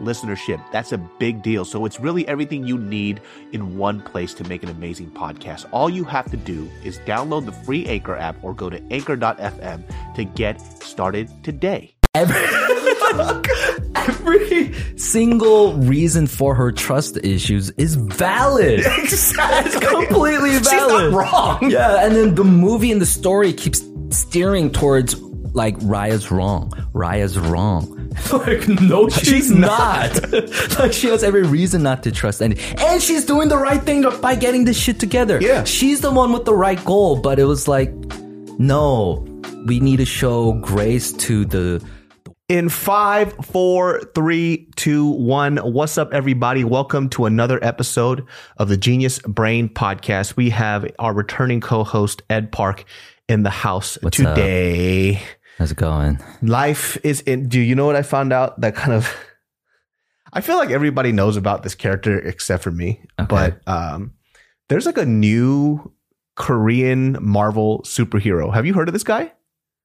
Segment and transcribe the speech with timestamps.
[0.00, 0.62] listenership.
[0.72, 1.64] That's a big deal.
[1.64, 3.20] So it's really everything you need
[3.52, 5.66] in one place to make an amazing podcast.
[5.72, 10.14] All you have to do is download the free Anchor app or go to anchor.fm
[10.14, 11.94] to get started today.
[12.14, 12.36] Every,
[13.96, 18.80] every single reason for her trust issues is valid.
[19.02, 19.72] Exactly.
[19.72, 20.64] It's completely valid.
[20.66, 21.70] She's not wrong.
[21.70, 25.18] Yeah, and then the movie and the story keeps steering towards
[25.54, 26.72] like Raya's wrong.
[26.92, 28.01] Raya's wrong.
[28.32, 30.32] Like no, she's, She's not.
[30.78, 34.04] like she has every reason not to trust any, and she's doing the right thing
[34.20, 35.40] by getting this shit together.
[35.40, 35.64] Yeah.
[35.64, 37.16] she's the one with the right goal.
[37.20, 37.92] But it was like,
[38.58, 39.26] no,
[39.66, 41.84] we need to show grace to the
[42.48, 45.58] In five, four, three, two, one.
[45.58, 46.64] What's up, everybody?
[46.64, 50.36] Welcome to another episode of the Genius Brain Podcast.
[50.36, 52.84] We have our returning co-host Ed Park
[53.28, 54.36] in the house What's up?
[55.62, 56.18] How's it going?
[56.42, 57.48] Life is in.
[57.48, 58.60] Do you know what I found out?
[58.60, 59.14] That kind of.
[60.32, 63.00] I feel like everybody knows about this character except for me.
[63.20, 63.28] Okay.
[63.28, 64.14] But um,
[64.68, 65.92] there's like a new
[66.34, 68.52] Korean Marvel superhero.
[68.52, 69.30] Have you heard of this guy?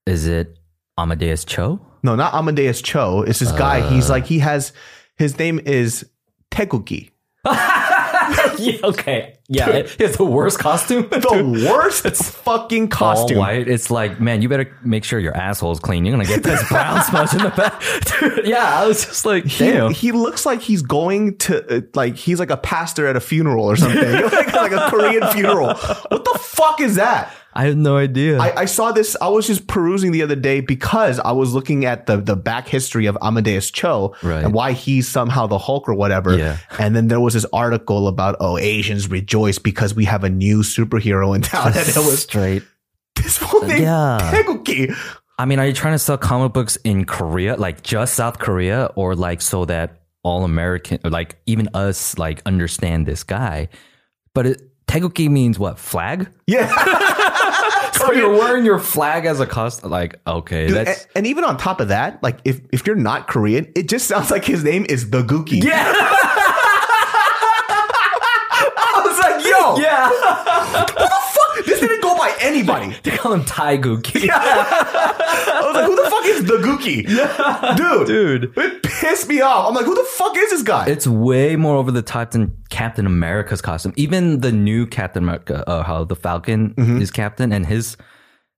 [0.07, 0.57] Is it
[0.97, 1.79] Amadeus Cho?
[2.01, 3.21] No, not Amadeus Cho.
[3.21, 3.81] It's this guy.
[3.81, 3.89] Uh.
[3.91, 4.73] He's like he has
[5.15, 6.09] his name is
[6.49, 7.11] Teguki.
[7.45, 9.36] yeah, okay.
[9.49, 11.07] Yeah, he has the worst costume.
[11.09, 13.37] The worst it's fucking All costume.
[13.37, 13.67] white.
[13.67, 16.03] It's like, man, you better make sure your asshole's clean.
[16.05, 17.81] You're gonna get this brown smudge in the back.
[18.19, 19.93] Dude, yeah, I was just like, He, damn.
[19.93, 23.65] he looks like he's going to uh, like he's like a pastor at a funeral
[23.65, 24.01] or something.
[24.23, 25.67] like, like a Korean funeral.
[25.75, 27.33] What the fuck is that?
[27.53, 28.37] I had no idea.
[28.37, 29.17] I, I saw this.
[29.19, 32.67] I was just perusing the other day because I was looking at the the back
[32.67, 34.43] history of Amadeus Cho Right.
[34.43, 36.37] and why he's somehow the Hulk or whatever.
[36.37, 36.57] Yeah.
[36.77, 40.59] And then there was this article about oh Asians rejoice because we have a new
[40.59, 42.63] superhero in town, and it was straight.
[43.15, 43.81] this whole thing.
[43.81, 44.19] Yeah.
[44.33, 44.95] Teguki.
[45.39, 48.91] I mean, are you trying to sell comic books in Korea, like just South Korea,
[48.95, 53.69] or like so that all American, or like even us, like understand this guy?
[54.33, 55.77] But it, Teguki means what?
[55.79, 56.29] Flag?
[56.47, 56.71] Yeah.
[57.97, 59.89] So you're wearing your flag as a costume?
[59.89, 62.95] Like, okay, Dude, that's and, and even on top of that, like if, if you're
[62.95, 65.63] not Korean, it just sounds like his name is the Gookie.
[65.63, 65.93] yeah,
[69.75, 70.09] yeah.
[70.09, 71.43] who the fuck?
[71.65, 72.95] This didn't go by anybody.
[73.01, 74.29] They call him Taiguki.
[74.31, 77.75] I was like, who the fuck is the Gookie?
[77.75, 78.57] Dude, Dude.
[78.57, 79.67] it pissed me off.
[79.67, 80.85] I'm like, who the fuck is this guy?
[80.87, 83.91] It's way more over the top than Captain America's costume.
[83.95, 87.97] Even the new Captain America, uh, how the Falcon is Captain, and his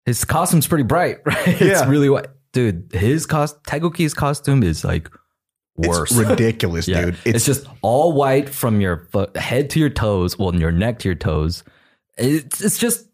[0.05, 1.37] his costume's pretty bright, right?
[1.47, 2.27] It's really white.
[2.51, 5.09] Dude, his cost Taiguki's costume is like
[5.87, 6.11] worse.
[6.11, 7.05] It's ridiculous, yeah.
[7.05, 7.17] dude.
[7.25, 11.07] It's, just all white from your foot, head to your toes, well, your neck to
[11.07, 11.63] your toes.
[12.17, 13.07] It's it's just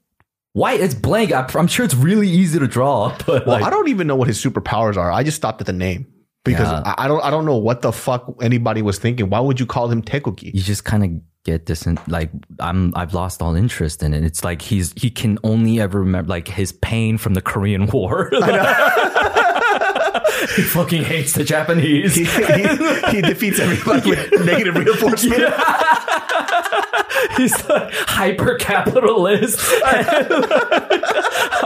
[0.54, 0.80] white.
[0.82, 1.32] It's blank.
[1.32, 4.16] I, I'm sure it's really easy to draw, but well, like, I don't even know
[4.16, 5.12] what his superpowers are.
[5.12, 6.08] I just stopped at the name
[6.44, 6.94] because Yeah.
[6.98, 9.30] I, I don't I don't know what the fuck anybody was thinking.
[9.30, 10.54] Why would you call him Teguki?
[10.54, 11.12] you just kind of
[11.44, 14.24] get this in, like I'm I've lost all interest in it.
[14.24, 18.30] It's like he's he can only ever remember like his pain from the Korean War.
[20.56, 22.16] he fucking hates the Japanese.
[22.16, 25.42] He, he, he defeats everybody with negative reinforcement.
[27.38, 29.60] he's like hyper capitalist.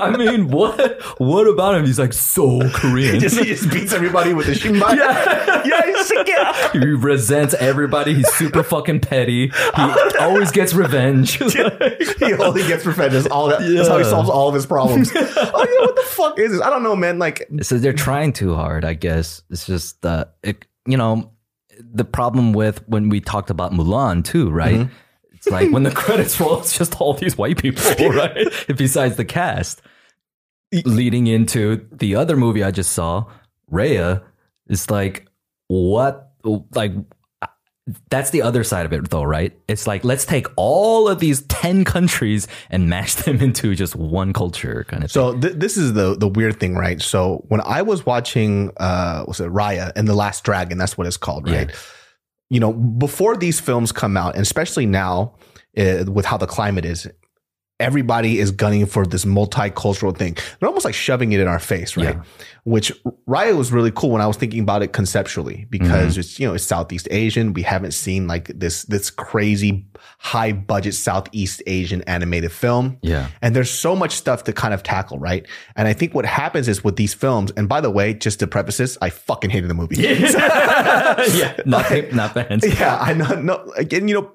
[0.02, 1.86] I mean, what what about him?
[1.86, 3.16] He's like so Korean.
[3.16, 4.96] He just, he just beats everybody with a shinbai.
[4.96, 5.64] Yeah.
[5.66, 6.72] yeah, he's yeah.
[6.72, 8.14] he resents everybody.
[8.14, 9.48] He's super fucking petty.
[9.50, 11.38] He always gets revenge.
[11.38, 13.14] he only gets revenge.
[13.14, 15.12] That's all that, That's how he solves all of his problems.
[15.16, 16.62] oh yeah, what the fuck is this?
[16.62, 17.20] I don't know, man.
[17.20, 19.42] Like, So they're trying too hard, I guess.
[19.50, 21.32] It's just uh, it, you know,
[21.80, 24.90] the problem with when we talked about Mulan too, right?
[25.34, 28.48] It's like when the credits roll, it's just all these white people, right?
[28.76, 29.82] Besides the cast.
[30.86, 33.26] Leading into the other movie I just saw,
[33.72, 34.22] Raya,
[34.68, 35.28] it's like
[35.68, 36.34] what
[36.76, 36.92] like
[38.10, 39.58] that's the other side of it though, right?
[39.68, 44.34] It's like let's take all of these 10 countries and mash them into just one
[44.34, 47.02] culture kind of so th- this is the the weird thing, right?
[47.02, 50.78] So when I was watching, uh, was it Raya and the Last Dragon?
[50.78, 51.72] That's what it's called, right?
[52.50, 55.36] You know, before these films come out, and especially now
[55.78, 57.08] uh, with how the climate is,
[57.80, 60.36] everybody is gunning for this multicultural thing.
[60.60, 62.16] They're almost like shoving it in our face, right?
[62.16, 62.24] Yeah.
[62.66, 62.92] Which
[63.28, 66.20] Raya was really cool when I was thinking about it conceptually because Mm-hmm.
[66.20, 67.54] it's you know it's Southeast Asian.
[67.54, 69.88] We haven't seen like this this crazy
[70.20, 72.98] high budget Southeast Asian animated film.
[73.02, 73.28] Yeah.
[73.42, 75.48] And there's so much stuff to kind of tackle, right?
[75.76, 78.48] And I think what happens is with these films, and by the way, just to
[78.48, 79.96] preface this, I fucking hated the movie.
[80.00, 82.66] yeah, not not fans.
[82.68, 83.36] Yeah, I know.
[83.42, 84.32] No, again, you know,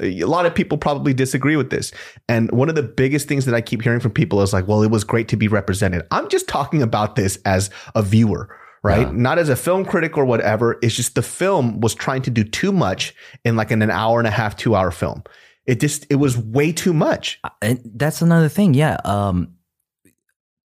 [0.00, 1.92] a lot of people probably disagree with this.
[2.28, 4.82] And one of the biggest things that I keep hearing from people is like, well,
[4.82, 6.06] it was great to be represented.
[6.10, 8.48] I'm just talking about this as a viewer,
[8.82, 9.06] right?
[9.06, 9.12] Yeah.
[9.14, 10.78] Not as a film critic or whatever.
[10.82, 13.14] It's just the film was trying to do too much
[13.44, 15.22] in like in an hour and a half, two hour film.
[15.64, 17.40] It just, it was way too much.
[17.62, 18.74] And that's another thing.
[18.74, 18.98] Yeah.
[19.04, 19.54] Um,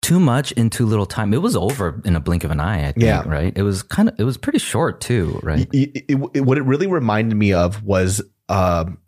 [0.01, 1.33] too much in too little time.
[1.33, 2.87] It was over in a blink of an eye.
[2.87, 3.03] I think.
[3.03, 3.23] Yeah.
[3.27, 3.51] Right.
[3.57, 4.15] It was kind of.
[4.17, 5.39] It was pretty short too.
[5.43, 5.67] Right.
[5.73, 8.99] It- it- it- what it really reminded me of was, um,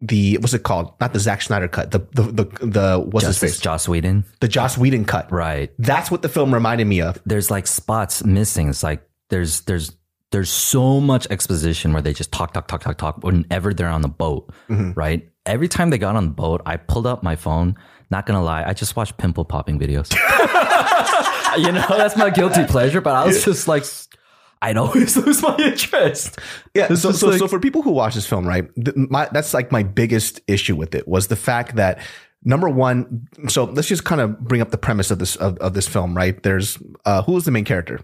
[0.00, 0.92] the what's it called?
[1.00, 1.90] Not the Zack Snyder cut.
[1.90, 3.58] The the the, the what's his face?
[3.58, 4.24] Joss Whedon.
[4.40, 5.30] The Joss Whedon cut.
[5.32, 5.72] Right.
[5.78, 7.20] That's what the film reminded me of.
[7.24, 8.68] There's like spots missing.
[8.68, 9.96] It's like there's there's
[10.32, 14.02] there's so much exposition where they just talk talk talk talk talk whenever they're on
[14.02, 14.52] the boat.
[14.68, 14.92] Mm-hmm.
[14.92, 15.30] Right.
[15.46, 17.76] Every time they got on the boat, I pulled up my phone.
[18.10, 20.12] Not gonna lie, I just watched pimple popping videos.
[21.56, 23.00] you know, that's my guilty pleasure.
[23.00, 23.84] But I was just like,
[24.62, 26.38] I'd always lose my interest.
[26.74, 26.88] Yeah.
[26.94, 29.70] So, so, like- so for people who watch this film, right, th- my, that's like
[29.72, 31.98] my biggest issue with it was the fact that
[32.44, 33.28] number one.
[33.48, 36.16] So let's just kind of bring up the premise of this of, of this film,
[36.16, 36.42] right?
[36.42, 38.00] There's uh, who was the main character?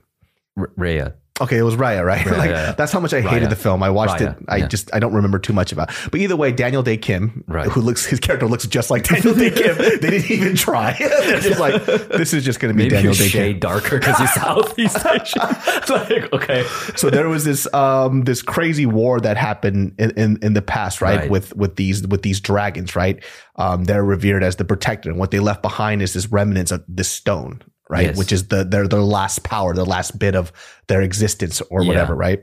[0.58, 1.14] R- Rhea.
[1.42, 2.24] Okay, it was Raya, right?
[2.38, 2.72] like yeah, yeah.
[2.72, 3.50] that's how much I hated Raya.
[3.50, 3.82] the film.
[3.82, 4.44] I watched Raya, it.
[4.48, 4.66] I yeah.
[4.68, 5.90] just I don't remember too much about.
[6.10, 7.66] But either way, Daniel Dae Kim, Right.
[7.66, 9.76] who looks his character looks just like Daniel Dae Kim.
[10.02, 10.96] They didn't even try.
[10.98, 13.58] They're just like this is just going to be Maybe Daniel Dae Kim.
[13.58, 15.42] darker because he's Southeast Asian.
[15.82, 16.64] It's like, okay.
[16.96, 21.00] so there was this um this crazy war that happened in, in, in the past,
[21.00, 21.20] right?
[21.20, 21.30] Right.
[21.30, 23.22] With with these with these dragons, right?
[23.56, 26.82] Um, they're revered as the protector, and what they left behind is this remnants of
[26.88, 27.62] this stone,
[27.92, 28.06] right?
[28.08, 28.18] Yes.
[28.18, 30.50] Which is the their their last power, the last bit of
[30.88, 31.88] their existence or Yeah.
[31.88, 32.42] whatever, right?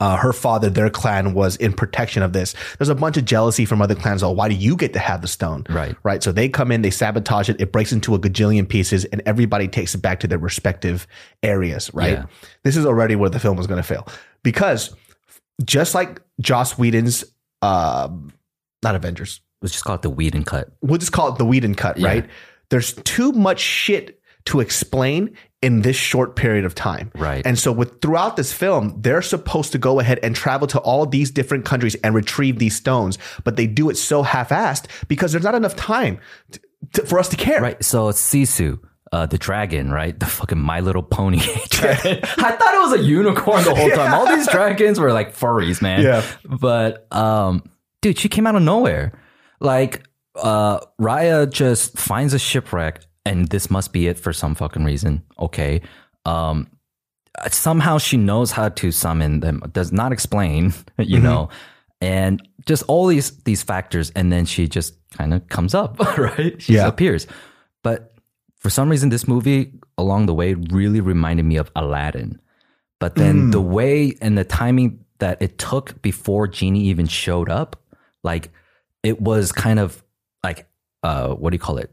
[0.00, 2.54] Uh, her father, their clan was in protection of this.
[2.78, 4.22] There's a bunch of jealousy from other clans.
[4.22, 5.66] Oh, why do you get to have the stone?
[5.68, 5.94] Right.
[6.02, 6.22] Right.
[6.22, 7.60] So they come in, they sabotage it.
[7.60, 11.06] It breaks into a gajillion pieces and everybody takes it back to their respective
[11.42, 11.90] areas.
[11.92, 12.12] Right.
[12.12, 12.26] Yeah.
[12.62, 14.08] This is already where the film was going to fail
[14.42, 14.96] because
[15.62, 17.22] just like Joss Whedon's,
[17.60, 18.32] um,
[18.82, 20.70] not Avengers, Let's just call it the Whedon cut.
[20.80, 22.08] we'll just call it the Whedon cut, Yeah.
[22.08, 22.30] right?
[22.70, 27.10] There's too much shit to explain in this short period of time.
[27.14, 27.44] Right.
[27.44, 31.04] And so with throughout this film, they're supposed to go ahead and travel to all
[31.04, 35.44] these different countries and retrieve these stones, but they do it so half-assed because there's
[35.44, 36.18] not enough time
[36.52, 36.60] to,
[36.94, 37.60] to- for us to care.
[37.60, 37.84] Right.
[37.84, 38.78] So it's Sisu,
[39.12, 40.18] uh, the dragon, right?
[40.18, 42.20] The fucking My Little Pony dragon.
[42.38, 44.14] I thought it was a unicorn the whole time.
[44.14, 46.02] All these dragons were like furries, man.
[46.02, 46.24] Yeah.
[46.44, 47.64] But um,
[48.00, 49.12] dude, she came out of nowhere.
[49.60, 50.04] Like
[50.36, 55.22] uh, Raya just finds a shipwreck, and this must be it for some fucking reason.
[55.38, 55.82] Okay.
[56.24, 56.66] Um,
[57.50, 59.62] somehow she knows how to summon them.
[59.72, 61.48] Does not explain, you know,
[62.00, 66.60] and just all these these factors, and then she just kind of comes up, right?
[66.60, 66.86] She Yeah.
[66.86, 67.26] appears.
[67.82, 68.14] But
[68.56, 72.40] for some reason, this movie along the way really reminded me of Aladdin.
[72.98, 77.82] But then the way and the timing that it took before Genie even showed up,
[78.22, 78.50] like
[79.02, 80.02] it was kind of
[80.44, 80.66] like
[81.02, 81.90] uh, what do you call it?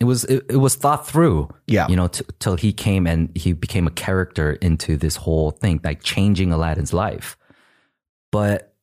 [0.00, 1.48] It was it, it was thought through.
[1.66, 1.86] Yeah.
[1.88, 5.80] you know, t- till he came and he became a character into this whole thing,
[5.84, 7.36] like changing Aladdin's life.
[8.32, 8.74] But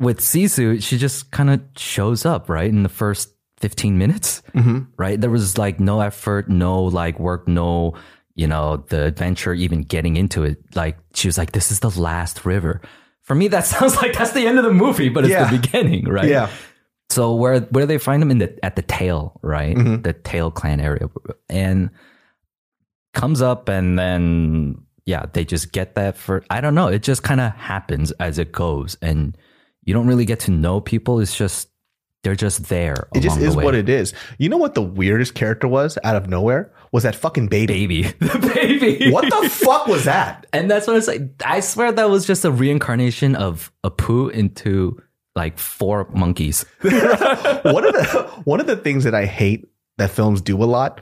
[0.00, 4.88] with Sisu, she just kind of shows up right in the first fifteen minutes Mhm.
[4.98, 5.20] right?
[5.20, 7.94] There was like no effort, no like work, no,
[8.34, 10.58] you know, the adventure even getting into it.
[10.74, 12.80] Like she was like, this is the last river.
[13.22, 15.50] For me, that sounds like that's the end of the movie, but it's Yeah.
[15.50, 16.28] the beginning, right?
[16.28, 16.48] Yeah.
[17.10, 19.76] So where where do they find him in the at the tail, right?
[19.76, 20.02] Mhm.
[20.02, 21.08] The tail clan area,
[21.48, 21.90] and
[23.14, 26.88] comes up, and then yeah, they just get that for I don't know.
[26.88, 29.36] It just kind of happens as it goes, and
[29.84, 31.20] you don't really get to know people.
[31.20, 31.68] It's just
[32.24, 33.06] they're just there.
[33.14, 34.12] It just is what it is.
[34.38, 36.72] You know what the weirdest character was out of nowhere?
[36.90, 37.86] Was that fucking baby.
[38.02, 38.14] baby.
[38.20, 39.12] The baby.
[39.12, 40.44] What the fuck was that?
[40.52, 41.22] And that's what it's like.
[41.44, 45.00] I swear that was just a reincarnation of Apu into
[45.36, 46.64] like four monkeys.
[46.80, 51.00] one of the one of the things that I hate that films do a lot.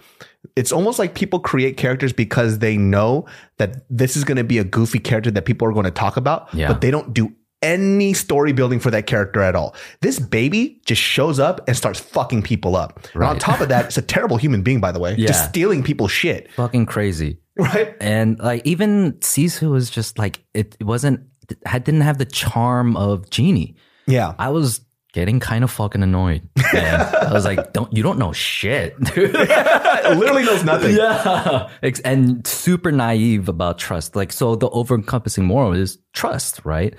[0.56, 3.26] It's almost like people create characters because they know
[3.58, 6.16] that this is going to be a goofy character that people are going to talk
[6.16, 6.68] about, Yeah.
[6.68, 9.74] but they don't do any story building for that character at all.
[10.02, 13.00] This baby just shows up and starts fucking people up.
[13.14, 15.48] And on top of that, it's a terrible human being, by the way, just Yeah.
[15.48, 17.38] stealing people's shit, Fucking crazy.
[17.56, 17.96] right?
[18.00, 21.20] And like even Sisu was just like it, it wasn't
[21.64, 23.76] had didn't have the charm of Genie.
[24.06, 24.34] Yeah.
[24.38, 24.80] I was
[25.12, 26.42] getting kind of fucking annoyed.
[26.56, 29.32] I was like, don't you don't know shit, dude.
[29.34, 30.96] Literally knows nothing.
[30.96, 31.68] yeah,
[32.04, 34.16] and super naive about trust.
[34.16, 36.94] Like, so the over-encompassing moral is trust, right?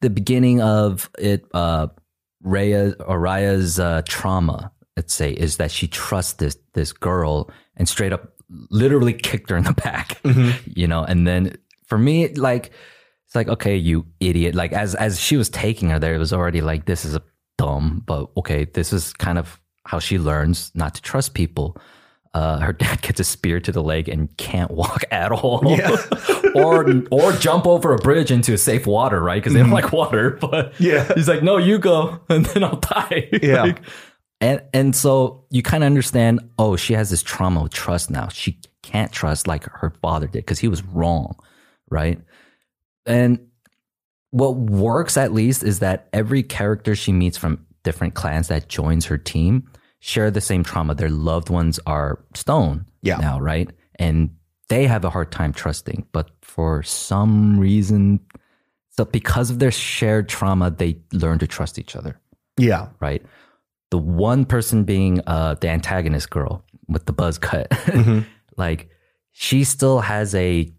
[0.00, 1.88] The beginning of it, uh,
[2.42, 8.12] Rhea Araya's uh, trauma, let's say, is that she trusts this this girl and straight
[8.14, 8.32] up,
[8.70, 10.18] literally kicked her in the back,
[10.64, 11.04] you know.
[11.04, 12.70] And then for me, like,
[13.30, 14.56] it's like, okay, you idiot.
[14.56, 17.22] Like, as as she was taking her there, it was already like, this is a
[17.58, 21.76] dumb, but okay, this is kind of how she learns not to trust people.
[22.34, 25.96] Uh, her dad gets a spear to the leg and can't walk at all, yeah.
[26.56, 29.40] or or jump over a bridge into safe water, right?
[29.40, 30.30] Because they don't like water.
[30.40, 31.12] But Yeah.
[31.14, 33.28] he's like, no, you go, and then I'll die.
[33.42, 33.62] Yeah.
[33.62, 33.82] Like,
[34.40, 36.40] and and so you kind of understand.
[36.58, 38.26] Oh, she has this trauma with trust now.
[38.28, 41.36] She can't trust like her father did because he was wrong,
[41.90, 42.18] right?
[43.06, 43.40] And
[44.30, 49.06] what works at least is that every character she meets from different clans that joins
[49.06, 49.68] her team
[50.00, 50.94] share the same trauma.
[50.94, 53.16] Their loved ones are stone Yeah.
[53.16, 53.68] now, right?
[53.98, 54.30] And
[54.68, 58.20] they have a hard time trusting, but for some reason,
[58.90, 62.18] so because of their shared trauma, they learn to trust each other,
[62.56, 62.88] Yeah.
[63.00, 63.22] right?
[63.90, 67.66] The one person being uh, the antagonist girl with the buzz cut,
[68.56, 68.88] like
[69.32, 70.72] she still has a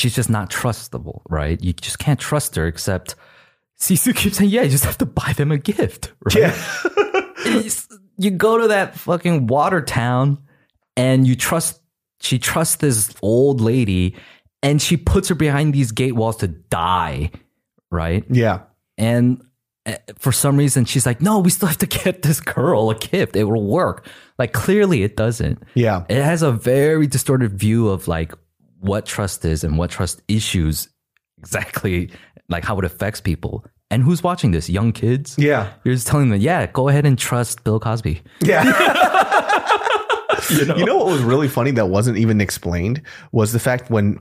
[0.00, 1.62] she's just not trustable, right?
[1.62, 3.14] You just can't trust her except
[3.78, 6.36] Sisu keeps saying, yeah, you just have to buy them a gift, right?
[6.36, 7.72] Yeah.
[8.18, 10.42] You go to that fucking water town
[10.94, 11.80] and you trust
[12.20, 14.14] she trusts this old lady
[14.62, 17.30] and she puts her behind these gate walls to die,
[17.90, 18.24] right?
[18.28, 18.60] yeah.
[18.98, 19.42] And
[19.86, 22.94] uh, for some reason she's like, "No, we still have to get this girl a
[22.94, 23.36] gift.
[23.36, 24.06] It will work."
[24.38, 25.62] Like clearly it doesn't.
[25.72, 26.04] Yeah.
[26.10, 28.34] It has a very distorted view of like
[28.80, 30.88] what trust is and what trust issues
[31.38, 32.10] exactly
[32.48, 33.64] like how it affects people.
[33.92, 34.68] And who's watching this?
[34.70, 35.36] Young kids?
[35.38, 35.72] Yeah.
[35.84, 38.22] You're just telling them, yeah, go ahead and trust Bill Cosby.
[38.40, 38.64] Yeah.
[40.50, 40.76] You know?
[40.76, 44.18] You know what was really funny that wasn't even explained was the fact when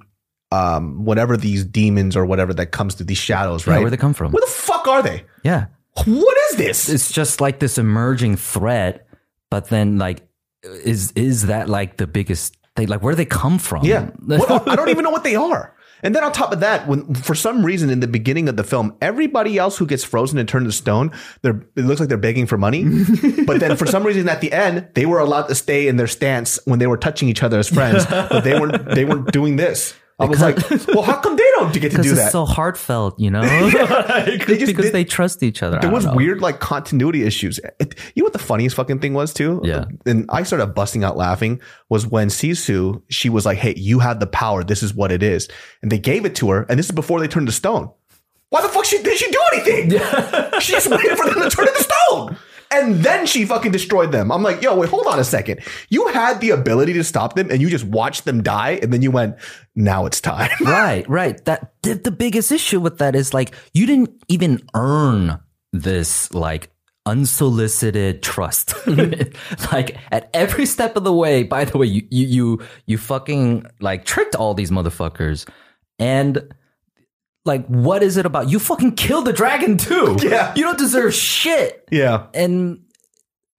[0.51, 3.82] um whatever these demons or whatever that comes through these shadows, Yeah, right?
[3.82, 4.32] where they come from.
[4.32, 5.24] Where the fuck are they?
[5.44, 5.68] Yeah.
[6.06, 6.88] What is this?
[6.89, 9.08] It's just like this emerging threat,
[9.50, 10.28] but then like
[10.63, 12.88] is is that like the biggest thing?
[12.88, 13.86] Like where do they come from?
[13.86, 14.10] Yeah.
[14.20, 15.76] What, I don't even know what they are.
[16.02, 18.64] And then on top of that, when for some reason in the beginning of the
[18.64, 21.12] film, everybody else who gets frozen and turned to stone,
[21.42, 22.86] they're it looks like they're begging for money.
[23.46, 26.08] but then for some reason at the end, they were allowed to stay in their
[26.08, 29.58] stance when they were touching each other as friends, but they weren't they weren't doing
[29.58, 29.94] this.
[30.20, 30.58] I was like,
[30.90, 33.42] well, how come they don't get to do it's so heartfelt, you know?
[34.26, 35.80] They just because did- they trust each other.
[35.80, 36.14] There was know.
[36.14, 37.60] weird like continuity issues.
[37.80, 39.62] It- you know what the funniest fucking thing was too?
[39.64, 39.86] Yeah.
[40.06, 44.20] And I started busting out laughing was when Sisu, she was like, Hey, you have
[44.20, 44.64] the power.
[44.64, 45.48] This is what it is.
[45.82, 46.64] And they gave it to her.
[46.70, 47.90] And this is before they turned to stone.
[48.50, 49.92] Why the fuck she, did she do anything?
[50.60, 52.38] she just waited for them to turn into stone.
[52.72, 54.32] And then she fucking destroyed them.
[54.32, 55.62] I'm like, yo, wait, hold on a second.
[55.90, 58.80] You had the ability to stop them and you just watched them die.
[58.82, 59.38] And then you went,
[59.76, 60.52] now it's time.
[60.62, 61.44] right, right.
[61.46, 65.40] That the, the biggest issue with that is like you didn't even earn
[65.74, 66.70] this like
[67.06, 68.76] unsolicited trust.
[69.72, 71.44] like at every step of the way.
[71.44, 75.50] By the way, you you you you fucking like tricked all these motherfuckers,
[75.98, 76.54] and
[77.50, 78.60] like what is it about you?
[78.60, 80.15] Fucking killed the dragon too.
[80.24, 80.53] Yeah.
[80.56, 81.84] you don't deserve shit.
[81.91, 82.27] yeah.
[82.34, 82.79] and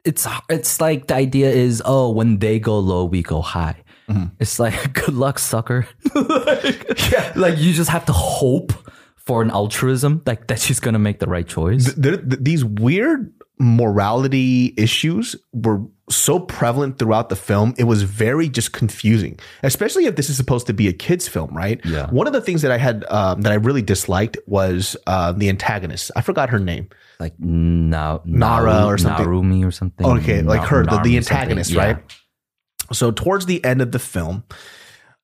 [0.08, 3.76] it's it's like the idea is oh when they go low we go high
[4.08, 4.32] mm-hmm.
[4.40, 7.32] it's like good luck sucker like, Yeah.
[7.36, 8.72] like you just have to hope
[9.16, 13.28] for an altruism like that she's gonna make the right choice there, th- these weird
[13.60, 17.74] morality issues were so prevalent throughout the film.
[17.78, 21.54] It was very just confusing, especially if this is supposed to be a kids' film,
[21.56, 21.80] right?
[21.84, 22.10] Yeah.
[22.10, 25.48] One of the things that I had um, that I really disliked was uh, the
[25.48, 26.10] antagonist.
[26.16, 26.88] I forgot her name.
[27.20, 29.26] like na- Nara or something.
[29.26, 31.84] Narumi or something Okay, like her, the, the antagonist, Yeah.
[31.84, 32.16] right?
[32.92, 34.42] So towards the end of the film,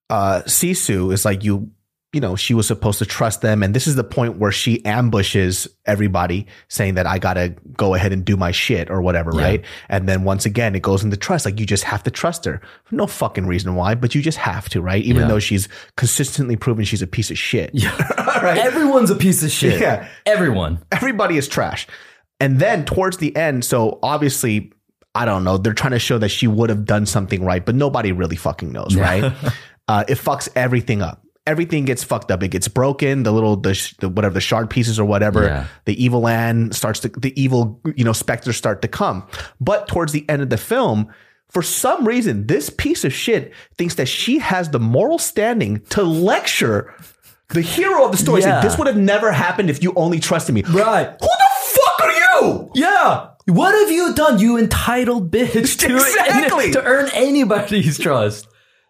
[0.09, 1.71] uh, Sisu is like you,
[2.16, 4.82] you know, she was supposed to trust them, and this is the point where she
[4.87, 9.42] ambushes everybody, saying that I gotta go ahead and do my shit or whatever, Yeah.
[9.42, 9.64] right?
[9.90, 11.44] And then once again, it goes into trust.
[11.44, 12.62] Like you just have to trust her.
[12.90, 15.04] No fucking reason why, but you just have to, right?
[15.04, 15.28] Even Yeah.
[15.28, 15.68] though she's
[15.99, 17.70] consistently proven she's a piece of shit.
[17.75, 17.94] yeah
[18.42, 18.56] right?
[18.58, 20.08] everyone's a piece of shit Yeah.
[20.25, 21.87] everyone everybody is trash.
[22.40, 24.73] And then towards the end, so obviously,
[25.14, 27.75] I don't know, they're trying to show that she would have done something right, but
[27.75, 29.32] nobody really fucking knows, right?
[29.88, 31.23] uh, it fucks everything up.
[31.47, 32.43] Everything gets fucked up.
[32.43, 33.23] It gets broken.
[33.23, 35.45] The little, the, sh- the whatever, the shard pieces or whatever.
[35.45, 35.67] Yeah.
[35.85, 39.26] The evil land starts to, the evil, you know, specters start to come.
[39.61, 41.12] But towards the end of the film,
[41.49, 46.03] for some reason, this piece of shit thinks that she has the moral standing to
[46.03, 46.93] lecture
[47.50, 48.43] the hero of the story.
[48.43, 48.61] Yeah.
[48.61, 50.62] this would have never happened if you only trusted me.
[50.62, 52.71] right Who the fuck are you?
[52.75, 52.83] you?
[52.83, 53.29] Yeah.
[53.47, 56.73] What have you done, you entitled bitch, to, Exactly.
[56.73, 58.49] to earn anybody's trust?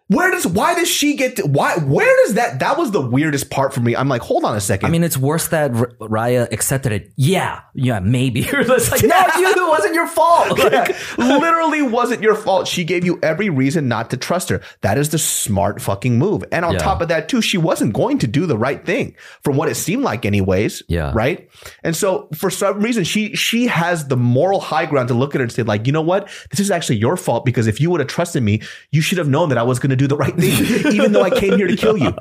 [0.09, 3.49] Where does why does she get to why where does that that was the weirdest
[3.49, 3.95] part for me.
[3.95, 4.87] I'm like, hold on a second.
[4.87, 7.11] I mean, it's worse that R- Raya accepted it.
[7.17, 8.39] Yeah, yeah, maybe.
[8.47, 10.57] it's like, no, you, it wasn't your fault.
[10.77, 12.67] Like, literally wasn't your fault.
[12.67, 14.61] She gave you every reason not to trust her.
[14.81, 16.43] That is the smart fucking move.
[16.51, 16.79] And on Yeah.
[16.79, 19.75] top of that, too, she wasn't going to do the right thing from what it
[19.75, 20.83] seemed like, anyways.
[20.87, 21.11] Yeah.
[21.13, 21.49] Right.
[21.83, 25.39] And so for some reason, she she has the moral high ground to look at
[25.39, 26.29] her and say, like, you know what?
[26.51, 28.61] This is actually your fault because if you would have trusted me,
[28.91, 31.23] you should have known that I was going to do the right thing, even though
[31.23, 32.13] I came here to kill you.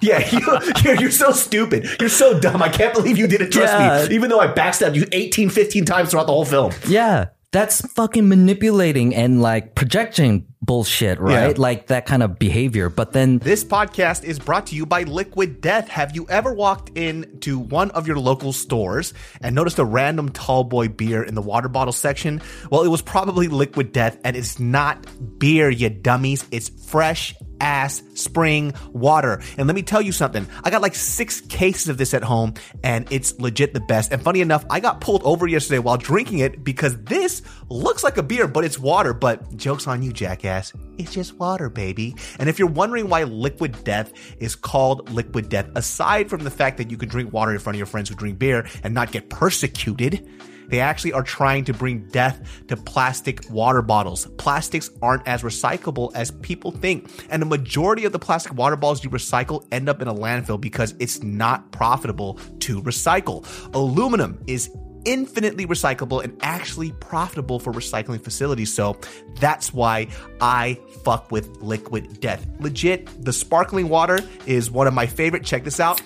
[0.00, 0.40] Yeah, you,
[0.84, 1.86] you're, you're so stupid.
[2.00, 2.62] You're so dumb.
[2.62, 4.06] I can't believe you didn't trust Yeah.
[4.08, 6.72] me, even though I backstabbed you 18, 15 times throughout the whole film.
[6.88, 11.56] yeah, that's fucking manipulating and like projecting bullshit, right?
[11.56, 11.62] Yeah.
[11.62, 12.90] Like that kind of behavior.
[12.90, 15.88] But then, This podcast is brought to you by Liquid Death.
[15.88, 20.64] Have you ever walked into one of your local stores and noticed a random tall
[20.64, 22.42] boy beer in the water bottle section?
[22.70, 25.06] Well, it was probably Liquid Death, and it's not
[25.38, 26.44] beer, you dummies.
[26.50, 29.40] It's fresh ass spring water.
[29.56, 30.46] And let me tell you something.
[30.62, 34.12] I got like six cases of this at home, and it's legit the best.
[34.12, 38.16] And funny enough, I got pulled over yesterday while drinking it because this looks like
[38.16, 39.14] a beer, but it's water.
[39.14, 40.55] But joke's on you, jackass.
[40.98, 42.14] It's just water, baby.
[42.38, 46.78] And if you're wondering why Liquid Death is called Liquid Death, aside from the fact
[46.78, 49.12] that you can drink water in front of your friends who drink beer and not
[49.12, 50.28] get persecuted,
[50.68, 54.26] they actually are trying to bring death to plastic water bottles.
[54.36, 57.10] Plastics aren't as recyclable as people think.
[57.30, 60.60] And the majority of the plastic water bottles you recycle end up in a landfill
[60.60, 63.46] because it's not profitable to recycle.
[63.74, 64.70] Aluminum is
[65.06, 68.74] infinitely recyclable and actually profitable for recycling facilities.
[68.74, 68.98] So
[69.40, 70.08] that's why
[70.40, 72.46] I fuck with liquid death.
[72.60, 75.44] Legit, the sparkling water is one of my favorite.
[75.44, 76.02] Check this out.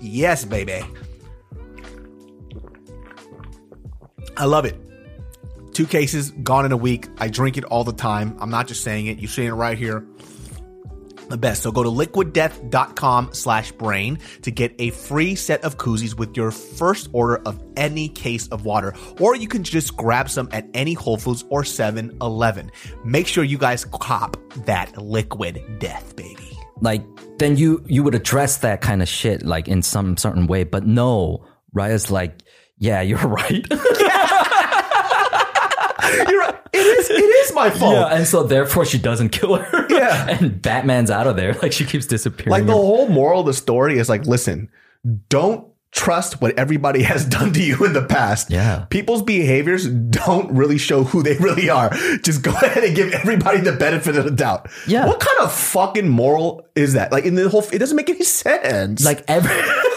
[0.00, 0.82] Yes, baby.
[4.36, 4.76] I love it.
[5.72, 7.08] Two cases, gone in a week.
[7.18, 8.36] I drink it all the time.
[8.40, 9.18] I'm not just saying it.
[9.18, 10.04] You're seeing it right here.
[11.30, 11.62] The best.
[11.62, 16.50] So go to liquiddeath.com slash brain to get a free set of koozies with your
[16.50, 18.94] first order of any case of water.
[19.20, 22.70] Or you can just grab some at any Whole Foods or 7 Eleven.
[23.04, 26.58] Make sure you guys cop that liquid death, baby.
[26.80, 27.02] like,
[27.38, 30.64] then you you would address that kind of shit like in some certain way.
[30.64, 32.42] But no, Raya's like,
[32.76, 33.64] yeah, you're right.
[36.28, 36.56] You're right.
[36.72, 37.94] It is, it is my fault.
[37.94, 39.86] Yeah, and so therefore she doesn't kill her.
[40.00, 40.28] Yeah.
[40.40, 41.54] and Batman's out of there.
[41.54, 42.50] Like she keeps disappearing.
[42.50, 44.70] Like the whole moral of the story is like, listen,
[45.28, 48.50] don't trust what everybody has done to you in the past.
[48.50, 48.86] Yeah.
[48.90, 51.90] People's behaviors don't really show who they really are.
[52.22, 54.70] Just go ahead and give everybody the benefit of the doubt.
[54.86, 55.06] Yeah.
[55.06, 57.10] What kind of fucking moral is that?
[57.12, 59.04] Like in the whole, it doesn't make any sense.
[59.04, 59.89] like every every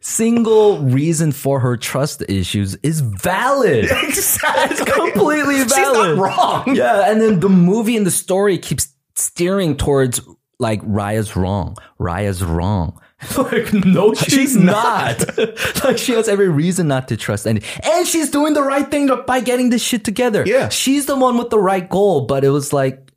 [0.00, 3.84] single reason for her trust issues is valid.
[4.02, 4.76] exactly.
[4.76, 6.16] It's completely She's valid.
[6.16, 6.22] not
[6.66, 6.74] wrong.
[6.74, 10.20] Yeah, and then the movie and the story keeps steering towards
[10.58, 11.76] like Raya's wrong.
[11.98, 13.00] Raya's wrong.
[13.36, 15.36] Like no, she's, She's not.
[15.84, 19.10] like she has every reason not to trust any, and she's doing the right thing
[19.26, 20.42] by getting this shit together.
[20.46, 20.70] Yeah.
[20.70, 22.22] she's the one with the right goal.
[22.22, 23.12] But it was like,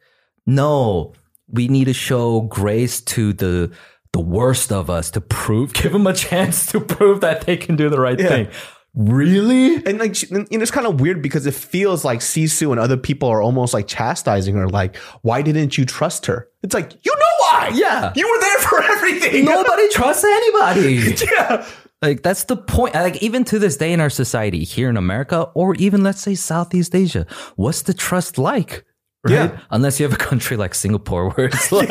[0.45, 1.13] no,
[1.47, 3.71] we need to show grace to the
[4.13, 7.75] the worst of us to prove, give them a chance to prove that they can
[7.75, 8.27] do the right Yeah.
[8.29, 8.47] thing.
[8.95, 9.77] Really?
[9.87, 13.41] And like, it's kind of weird because it feels like Sisu and other people are
[13.41, 14.69] almost like chastising her.
[14.69, 16.47] Like, why didn't you trust her?
[16.61, 17.71] It's like, you know why?
[17.73, 18.13] Yeah.
[18.15, 19.45] You were there for everything.
[19.57, 21.15] Nobody trusts anybody.
[21.31, 21.67] yeah.
[22.03, 22.93] Like that's the point.
[22.93, 26.35] Like even to this day in our society, here in America, or even let's say
[26.35, 28.85] Southeast Asia, what's the trust like?
[29.23, 29.33] Right?
[29.33, 29.59] Yeah.
[29.71, 31.89] Unless you have a country like Singapore where it's like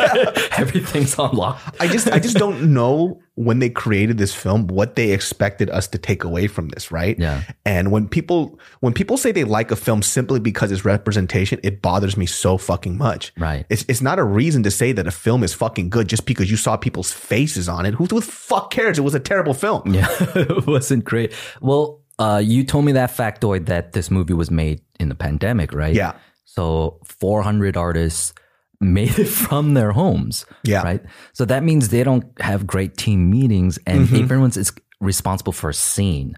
[0.59, 1.61] everything's on lock.
[1.81, 5.89] I just I just don't know when they created this film what they expected us
[5.89, 7.19] to take away from this, right?
[7.19, 7.43] Yeah.
[7.65, 11.81] And when people when people say they like a film simply because it's representation, it
[11.81, 13.33] bothers me so fucking much.
[13.39, 13.65] Right.
[13.71, 16.51] It's it's not a reason to say that a film is fucking good just because
[16.51, 17.95] you saw people's faces on it.
[17.95, 18.99] Who the fuck cares?
[18.99, 19.95] It was a terrible film.
[19.95, 21.33] Yeah, it wasn't great.
[21.63, 25.73] Well, uh, you told me that factoid that this movie was made in the pandemic,
[25.73, 25.95] right?
[25.95, 26.13] Yeah.
[26.45, 28.33] So 400 artists
[28.81, 30.45] made it from their homes.
[30.65, 30.83] Yeah.
[30.83, 31.03] Right.
[31.33, 34.23] So that means they don't have great team meetings and Mm-hmm.
[34.23, 36.37] everyone's is responsible for a scene.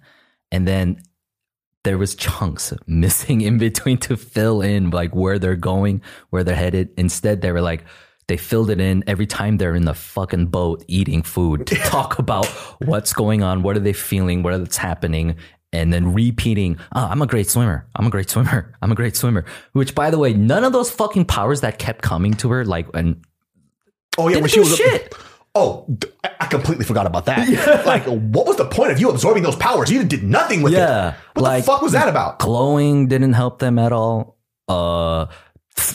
[0.52, 1.00] And then
[1.84, 6.54] there was chunks missing in between to fill in like where they're going, where they're
[6.54, 6.90] headed.
[6.96, 7.84] Instead, they were like,
[8.26, 12.18] they filled it in every time they're in the fucking boat eating food to talk
[12.18, 12.46] about
[12.80, 15.36] what's going on, what are they feeling, what is happening,
[15.74, 17.86] and then repeating, oh, I'm a great swimmer.
[17.96, 18.72] I'm a great swimmer.
[18.82, 19.44] I'm a great swimmer.
[19.72, 22.86] Which, by the way, none of those fucking powers that kept coming to her, like,
[22.94, 23.22] and
[24.16, 25.14] Oh yeah, when she was shit.
[25.56, 25.86] Oh,
[26.40, 27.46] I completely forgot about that.
[27.86, 29.90] Like, what was the point of you absorbing those powers?
[29.90, 31.14] You did nothing with Yeah, it.
[31.34, 32.38] What like- the fuck was that about?
[32.38, 34.36] glowing didn't help them at all.
[34.68, 35.26] Uh,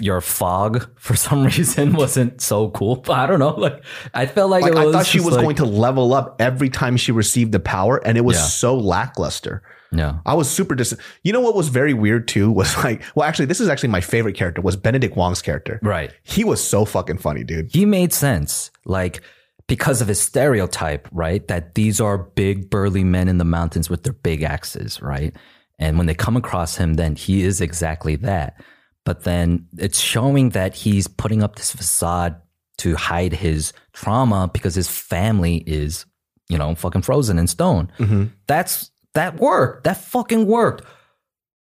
[0.02, 2.98] your fog for some reason wasn't so cool.
[2.98, 3.56] But I don't know.
[3.56, 6.36] Like I felt like, Like, it I thought she was like- going to level up
[6.40, 8.44] every time she received the power, and it was Yeah.
[8.44, 9.62] so lackluster.
[9.92, 10.20] Yeah.
[10.26, 10.94] I was super dis.
[11.24, 14.02] You know what was very weird too was like, well, actually, this is actually my
[14.02, 15.80] favorite character was Benedict Wong's character.
[15.82, 16.12] Right.
[16.24, 17.72] He was so fucking funny, dude.
[17.72, 18.70] He made sense.
[18.86, 19.22] Like
[19.68, 21.48] because of his stereotype, right?
[21.48, 25.36] That these are big burly men in the mountains with their big axes, right?
[25.80, 28.62] And when they come across him, then he is exactly that.
[29.06, 32.42] But then it's showing that he's putting up this facade
[32.80, 36.06] to hide his trauma because his family is,
[36.48, 37.92] you know, fucking frozen in stone.
[37.98, 38.26] Mm-hmm.
[38.48, 39.84] That's that worked.
[39.86, 40.86] That fucking worked.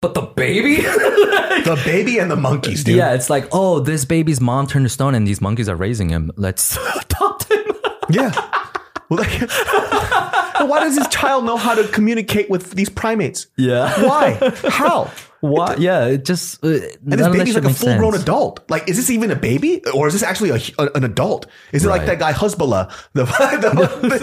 [0.02, 0.84] But the baby?
[1.66, 2.98] The baby and the monkeys, dude.
[2.98, 6.10] yeah, it's like, oh, this baby's mom turned to stone and these monkeys are raising
[6.10, 6.32] him.
[6.36, 7.66] Let's adopt him.
[8.10, 8.32] Yeah.
[9.10, 9.50] Well, like,
[10.70, 13.48] why does this child know how to communicate with these primates?
[13.58, 14.04] Yeah.
[14.04, 14.52] Why?
[14.70, 15.12] How?
[15.42, 15.80] What?
[15.80, 18.68] Yeah, it just uh, And this baby's like a full grown adult.
[18.70, 21.46] Like, is this even a baby, or is this actually a, a- an adult?
[21.72, 22.92] Is it like that guy Hasbulla?
[23.14, 23.26] The,
[23.62, 23.70] the,
[24.02, 24.18] the,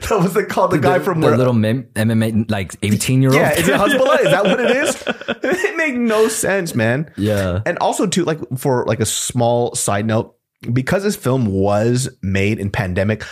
[0.00, 0.70] the, the, it called?
[0.70, 1.36] The guy from the where?
[1.36, 3.40] little mem- MMA like eighteen year old.
[3.40, 4.20] yeah, is it Hasbulla?
[4.20, 5.04] Is that what it is?
[5.42, 7.12] It made no sense, man.
[7.16, 7.60] Yeah.
[7.66, 10.37] And also, too, like for like a small side note,
[10.72, 13.24] because this film was made in pandemic,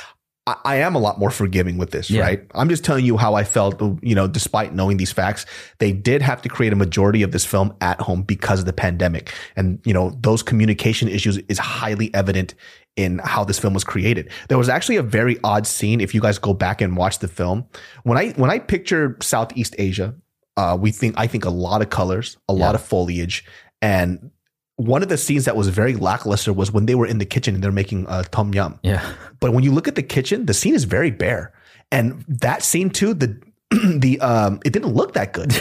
[0.47, 2.23] I, I am a lot more forgiving with this, Yeah.
[2.23, 2.43] right?
[2.55, 5.45] I'm just telling you how I felt, you know, despite knowing these facts,
[5.79, 8.73] they did have to create a majority of this film at home because of the
[8.73, 9.33] pandemic.
[9.57, 12.55] And, you know, those communication issues is highly evident
[12.97, 14.31] in how this film was created.
[14.49, 17.29] There was actually a very odd scene if you guys go back and watch the
[17.29, 17.67] film.
[18.05, 20.15] When I when I picture Southeast Asia,
[20.57, 23.45] uh, we think I think a lot of colors, a lot of foliage,
[23.83, 24.31] and
[24.77, 27.55] one of the scenes that was very lackluster was when they were in the kitchen
[27.55, 28.79] and they're making uh, tom yum.
[28.83, 29.03] Yeah.
[29.41, 31.53] But when you look at the kitchen, the scene is very bare,
[31.91, 33.41] and that scene too, the
[33.99, 35.53] the um, it didn't look that good.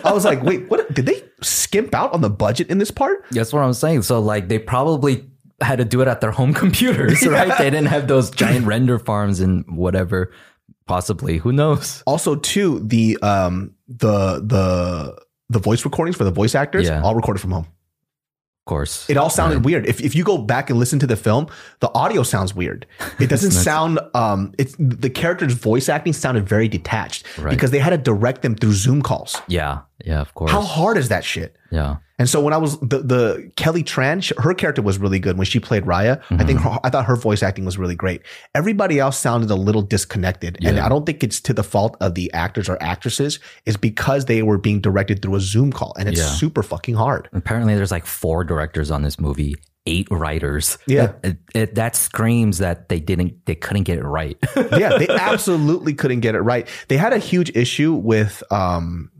[0.04, 0.92] I was like, wait, what?
[0.94, 3.24] Did they skimp out on the budget in this part?
[3.30, 4.02] That's what I'm saying.
[4.02, 5.24] So like they probably
[5.60, 7.56] had to do it at their home computers, right?
[7.58, 10.32] They didn't have those giant render farms and whatever.
[10.86, 12.02] Possibly, who knows?
[12.06, 15.16] Also, too, the um, the the
[15.48, 17.02] the voice recordings for the voice actors Yeah.
[17.02, 17.66] all recorded from home.
[18.66, 19.86] Of course, It all sounded weird.
[19.86, 21.48] If, if you go back and listen to the film,
[21.80, 22.86] the audio sounds weird.
[23.18, 23.98] It doesn't sound.
[24.14, 27.50] Um, it's the character's voice acting sounded very detached Right.
[27.50, 29.40] because they had to direct them through Zoom calls.
[29.48, 31.56] yeah, yeah, of course, How hard is that shit?
[31.72, 35.38] yeah, And so when I was the, the Kelly Tran, her character was really good
[35.38, 36.22] when she played Raya.
[36.30, 38.20] I think her, I thought her voice acting was really great.
[38.54, 42.14] Everybody else sounded a little disconnected, and I don't think it's to the fault of
[42.14, 43.40] the actors or actresses.
[43.64, 46.26] It's because they were being directed through a Zoom call, and it's Yeah.
[46.26, 47.28] super fucking hard.
[47.32, 49.54] Apparently, there's like four directors on this movie,
[49.86, 50.76] eight writers.
[50.86, 51.12] Yeah.
[51.24, 54.36] It, it, that screams that they didn't, they couldn't get it right.
[54.56, 56.68] yeah, they absolutely couldn't get it right.
[56.88, 59.10] They had a huge issue with um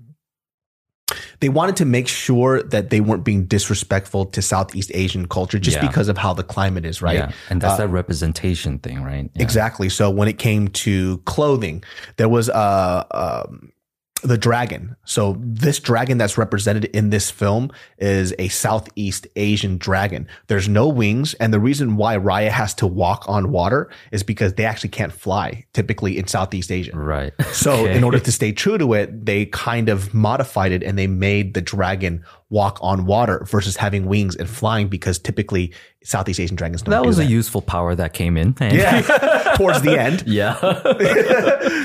[1.40, 5.78] they wanted to make sure that they weren't being disrespectful to Southeast Asian culture just
[5.78, 5.86] Yeah.
[5.86, 7.16] because of how the climate is, right?
[7.16, 9.30] Yeah, and that's that representation thing, right?
[9.34, 9.42] Yeah.
[9.42, 9.88] Exactly.
[9.88, 11.82] So when it came to clothing,
[12.16, 13.72] there was uh, um,
[14.20, 14.96] the dragon.
[15.04, 20.26] So this dragon that's represented in this film is a Southeast Asian dragon.
[20.48, 24.54] There's no wings, and the reason why Raya has to walk on water is because
[24.54, 26.92] they actually can't fly typically in Southeast Asia.
[26.96, 27.32] Right.
[27.52, 27.96] So Okay.
[27.96, 31.54] in order to stay true to it, they kind of modified it and they made
[31.54, 36.82] the dragon walk on water versus having wings and flying because typically Southeast Asian dragons
[36.82, 37.26] don't that was that.
[37.26, 38.56] a useful power that came in.
[38.60, 39.02] yeah,
[39.56, 40.58] towards the end, yeah.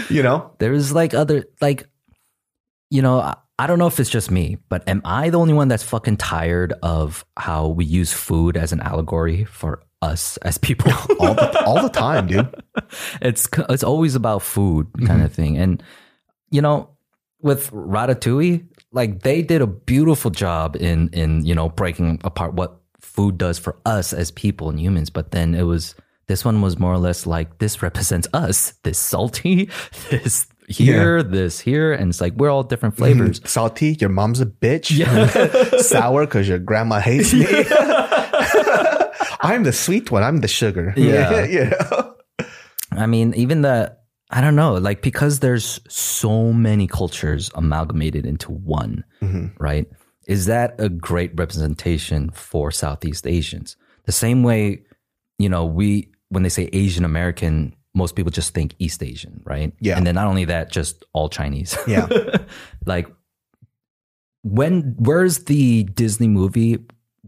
[0.10, 0.52] you know.
[0.60, 1.88] There's like other like,
[2.96, 5.68] you know, I, don't know if it's just me, but am I the only one
[5.68, 10.94] that's fucking tired of how we use food as an allegory for us as people?
[11.20, 12.56] all the all the time, dude.
[13.22, 15.08] it's it's always about food mm-hmm.
[15.08, 15.84] kind of thing, and
[16.50, 16.90] you know,
[17.42, 22.80] with Ratatouille, like they did a beautiful job in in you know breaking apart what
[23.02, 25.96] food does for us as people and humans, but then it was.
[26.28, 28.74] This one was more or less like this represents us.
[28.82, 29.70] This salty,
[30.10, 33.04] this here, this here, and it's like we're all different mm-hmm.
[33.04, 33.42] flavors.
[33.46, 34.96] Salty, your mom's a bitch.
[34.96, 35.78] Yeah.
[35.78, 37.46] Sour because your grandma hates me.
[39.42, 40.24] I'm the sweet one.
[40.24, 40.94] I'm the sugar.
[40.98, 41.46] Yeah.
[41.50, 42.12] yeah.
[42.92, 43.96] I mean, even the
[44.32, 49.48] I don't know, like because there's so many cultures amalgamated into one, mm-hmm.
[49.64, 49.88] right?
[50.28, 53.78] Is that a great representation for Southeast Asians?
[54.06, 54.84] The same way,
[55.38, 59.74] you know, we when they say Asian American, most people just think East Asian, right?
[59.80, 59.98] Yeah.
[59.98, 61.78] And then not only that, just all Chinese.
[61.88, 62.08] Yeah.
[62.86, 63.08] like
[64.44, 66.80] when where's the Disney movie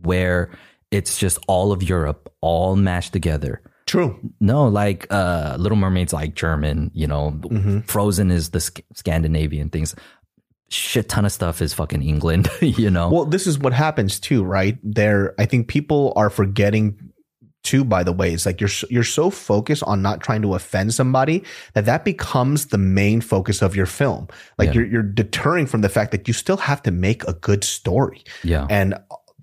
[0.02, 0.52] where
[0.92, 3.62] it's just all of Europe all mashed together?
[3.86, 4.20] True.
[4.42, 7.32] No, like uh, Little Mermaid's like German, you know.
[7.32, 7.80] Mm-hmm.
[7.82, 9.96] Frozen is the Sc- Scandinavian things.
[10.70, 13.10] Shit ton of stuff is fucking England, you know.
[13.10, 14.78] Well, this is what happens too, right?
[14.84, 17.14] There, I think people are forgetting
[17.70, 17.84] too.
[17.84, 21.38] By the way, it's like you're you're so focused on not trying to offend somebody
[21.74, 24.28] that that becomes the main focus of your film.
[24.58, 24.76] Like Yeah.
[24.76, 28.24] you're you're deterring from the fact that you still have to make a good story.
[28.44, 28.66] yeah.
[28.70, 28.96] And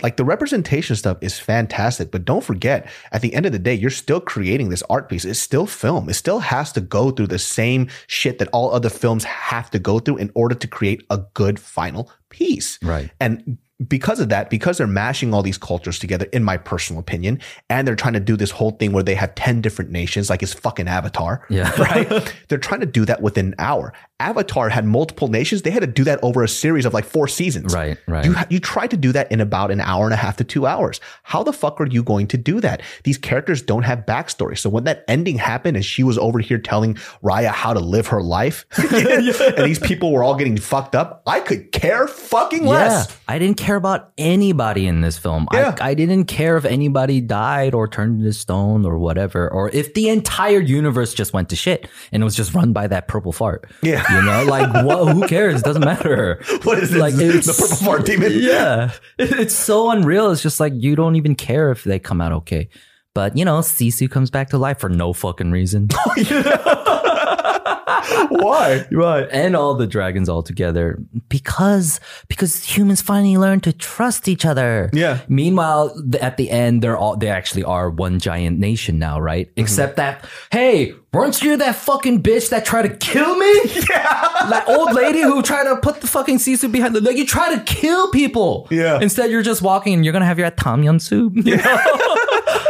[0.02, 3.74] like the representation stuff is fantastic, but don't forget, at the end of the day,
[3.82, 5.24] you're still creating this art piece.
[5.24, 6.08] It's still film.
[6.08, 9.78] It still has to go through the same shit that all other films have to
[9.78, 12.78] go through in order to create a good final piece.
[12.82, 13.08] Right.
[13.20, 13.56] And
[13.88, 17.86] because of that, because they're mashing all these cultures together, in my personal opinion, and
[17.86, 20.52] they're trying to do this whole thing where they have 10 different nations, like it's
[20.52, 21.44] fucking Avatar.
[21.50, 21.70] Yeah.
[21.80, 22.34] Right.
[22.48, 23.92] they're trying to do that within an hour.
[24.20, 25.62] Avatar had multiple nations.
[25.62, 27.74] They had to do that over a series of like four seasons.
[27.74, 28.24] Right, right.
[28.24, 30.66] You, you try to do that in about an hour and a half to two
[30.66, 31.00] hours.
[31.24, 32.80] How the fuck are you going to do that?
[33.02, 34.56] These characters don't have backstory.
[34.56, 38.06] So when that ending happened and she was over here telling Raya how to live
[38.08, 43.10] her life, and these people were all getting fucked up, I could care fucking less.
[43.10, 45.48] Yeah, I didn't care about anybody in this film.
[45.52, 45.74] Yeah.
[45.80, 49.94] I, I didn't care if anybody died or turned into stone or whatever, or if
[49.94, 53.32] the entire universe just went to shit and it was just run by that purple
[53.32, 53.68] fart.
[53.82, 54.03] Yeah.
[54.10, 55.12] You know, like what?
[55.12, 55.60] Who cares?
[55.60, 56.42] It doesn't matter.
[56.64, 57.00] What is this?
[57.00, 58.32] Like The purple fart demon?
[58.34, 60.30] Yeah, it's so unreal.
[60.30, 62.68] It's just like you don't even care if they come out okay.
[63.14, 65.88] But you know, Sisu comes back to life for no fucking reason.
[68.28, 68.86] Why?
[68.90, 69.28] Right.
[69.30, 74.90] And all the dragons all together because because humans finally learned to trust each other.
[74.92, 75.20] Yeah.
[75.28, 79.48] Meanwhile, at the end, they're all they actually are one giant nation now, right?
[79.48, 79.60] Mm-hmm.
[79.60, 83.52] Except that, hey, weren't you that fucking bitch that tried to kill me?
[83.94, 84.48] Yeah.
[84.48, 87.54] That old lady who tried to put the fucking Sisu behind the like you try
[87.54, 88.66] to kill people.
[88.70, 88.98] Yeah.
[89.00, 91.34] Instead, you're just walking and you're gonna have your tom yum soup.
[91.36, 91.78] You know?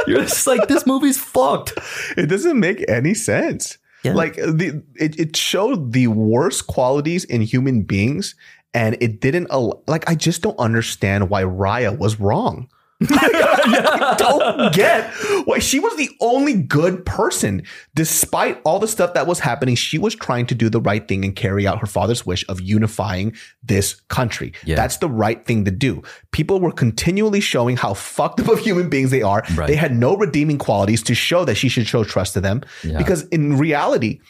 [0.07, 1.73] you're just like this movie's fucked.
[2.17, 3.79] It doesn't make any sense.
[4.05, 4.15] Yeah.
[4.15, 8.35] Like uh, the it, it showed the worst qualities in human beings
[8.75, 9.49] and it didn't
[9.89, 12.69] like I just don't understand why Raya was wrong.
[13.03, 15.13] I don't get
[15.45, 17.63] why she was the only good person.
[17.95, 21.25] Despite all the stuff that was happening, she was trying to do the right thing
[21.25, 24.53] and carry out her father's wish of unifying this country.
[24.65, 24.77] Yeah.
[24.77, 26.03] That's the right thing to do.
[26.31, 29.43] People were continually showing how fucked up of human beings they are.
[29.55, 29.67] Right.
[29.67, 32.63] They had no redeeming qualities to show that she should show trust to them.
[32.83, 32.99] Yeah.
[32.99, 34.21] Because in reality,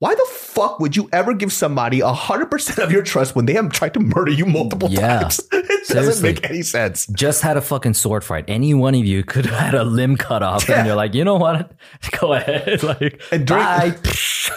[0.00, 3.70] why the fuck would you ever give somebody 100% of your trust when they have
[3.72, 5.20] tried to murder you multiple Yeah.
[5.20, 5.40] times?
[5.90, 7.06] It doesn't make any sense.
[7.06, 8.44] just had a fucking sword fight.
[8.46, 10.78] Any one of you could have had a limb cut off, Yeah.
[10.80, 11.72] and you're like, you know what?
[12.20, 12.82] Go ahead.
[12.82, 13.64] Like, And during-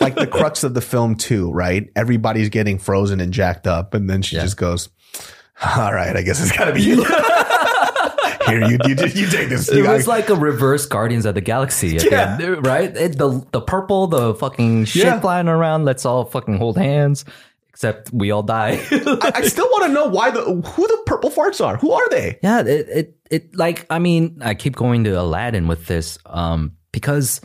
[0.01, 1.89] like the crux of the film too, right?
[1.95, 4.43] Everybody's getting frozen and jacked up, and then she Yeah.
[4.43, 4.89] just goes,
[5.63, 7.05] "All right, I guess it's gotta be you."
[8.47, 9.69] Here, you you, you take this.
[9.69, 12.37] it You was gotta- like a reverse Guardians of the Galaxy, Yeah.
[12.41, 12.95] end, right?
[12.95, 15.19] It, the the purple, the fucking shit Yeah.
[15.19, 15.85] flying around.
[15.85, 17.25] Let's all fucking hold hands,
[17.69, 18.79] except we all die.
[18.91, 21.77] I, I still want to know why the who the purple farts are.
[21.77, 22.39] Who are they?
[22.43, 26.77] Yeah, it, it it like I mean, I keep going to Aladdin with this, um,
[26.91, 27.41] because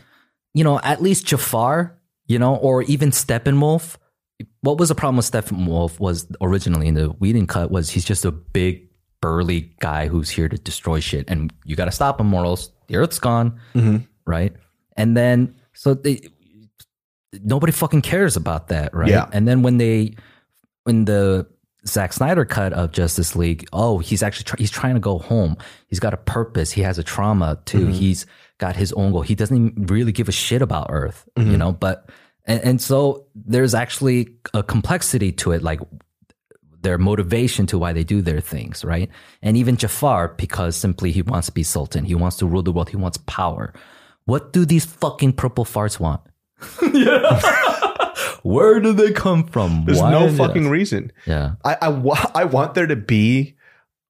[0.54, 3.96] you know, at least Jafar, you know, or even Steppenwolf.
[4.60, 8.24] What was the problem with Steppenwolf was originally in the Whedon cut was he's just
[8.26, 8.85] a big
[9.20, 12.70] burly guy who's here to destroy shit, and you got to stop him, or else
[12.88, 13.98] the Earth's gone, mm-hmm.
[14.24, 14.52] right?
[14.96, 16.20] And then so they
[17.42, 19.10] nobody fucking cares about that, right?
[19.10, 19.28] Yeah.
[19.32, 20.14] And then when they
[20.84, 21.46] when the
[21.86, 25.56] Zack Snyder cut of Justice League, oh, he's actually try- he's trying to go home.
[25.88, 26.72] He's got a purpose.
[26.72, 27.86] He has a trauma too.
[27.86, 27.92] Mm-hmm.
[27.92, 28.26] He's
[28.58, 29.22] got his own goal.
[29.22, 31.56] He doesn't even really give a shit about Earth, you mm-hmm.
[31.56, 31.72] know.
[31.72, 32.08] But
[32.46, 35.80] and, and so there's actually a complexity to it, like
[36.86, 39.10] their motivation to why they do their things, right?
[39.42, 42.70] And even Jafar, because simply he wants to be sultan, he wants to rule the
[42.70, 43.74] world, he wants power.
[44.24, 46.20] What do these fucking purple farts want?
[48.42, 49.84] Where do they come from?
[49.84, 51.10] There's Why no fucking reason.
[51.26, 51.54] yeah.
[51.64, 53.55] I I, wa- I want there to be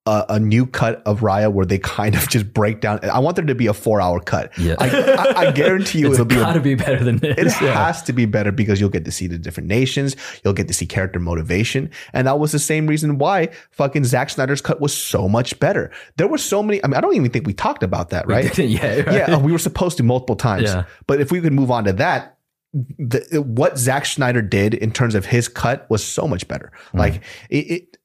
[0.07, 2.99] a, a new cut of Raya where they kind of just break down.
[3.03, 4.57] I want there to be a four hour cut.
[4.57, 4.75] Yeah.
[4.79, 6.35] I, I, I guarantee you It's it'll be.
[6.35, 7.37] gotta A, be better than this.
[7.37, 7.85] it yeah.
[7.85, 10.15] has to be better because you'll get to see the different nations.
[10.43, 11.91] You'll get to see character motivation.
[12.13, 15.91] And that was the same reason why fucking Zack Snyder's cut was so much better.
[16.15, 16.81] There were so many.
[16.83, 18.57] I mean, I don't even think we talked about that, right?
[18.57, 19.07] yeah, right.
[19.07, 20.63] Yeah, we were supposed to multiple times.
[20.63, 20.85] Yeah.
[21.05, 22.37] But if we could move on to that,
[22.73, 26.71] the, what Zack Snyder did in terms of his cut was so much better.
[26.93, 26.99] Mm.
[26.99, 27.15] Like
[27.49, 27.96] it, it,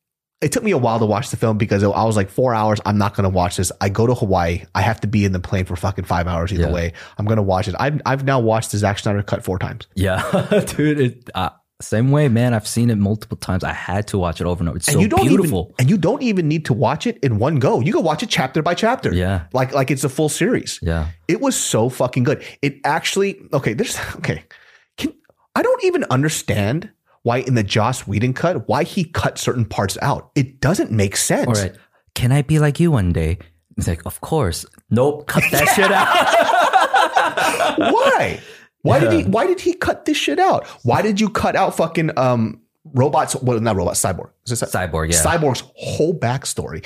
[0.42, 2.80] it took me a while to watch the film because I was like four hours.
[2.84, 3.70] I'm not going to watch this.
[3.80, 4.64] I go to Hawaii.
[4.74, 6.72] I have to be in the plane for fucking five hours either Yeah.
[6.72, 6.92] way.
[7.18, 7.74] I'm going to watch it.
[7.78, 9.86] I've, I've now watched the Zack Snyder cut four times.
[9.94, 10.22] Yeah,
[10.66, 11.00] dude.
[11.00, 11.50] It, uh,
[11.80, 12.54] Same way, man.
[12.54, 13.64] I've seen it multiple times.
[13.64, 14.76] I had to watch it over and over.
[14.78, 15.64] It's and so you don't beautiful.
[15.70, 17.80] even and you don't even need to watch it in one go.
[17.80, 19.12] You can watch it chapter by chapter.
[19.12, 19.46] Yeah.
[19.52, 20.78] Like like it's a full series.
[20.82, 21.08] yeah.
[21.28, 22.44] It was so fucking good.
[22.62, 24.44] It actually okay, there's okay.
[24.96, 25.12] Can
[25.56, 26.90] I don't even understand
[27.22, 30.30] why in the Joss Whedon cut, why he cut certain parts out.
[30.34, 31.46] It doesn't make sense.
[31.46, 31.74] All right.
[32.14, 33.38] Can I be like you one day?
[33.76, 34.66] It's like, of course.
[34.90, 35.26] Nope.
[35.26, 36.08] Cut that shit out.
[37.92, 38.40] Why?
[38.82, 40.66] Why did he why did he cut this shit out?
[40.82, 44.30] Why did you cut out fucking um robots well not robots, cyborg.
[44.44, 45.22] Is this Cyborg, yeah.
[45.22, 46.84] Cyborg's whole backstory.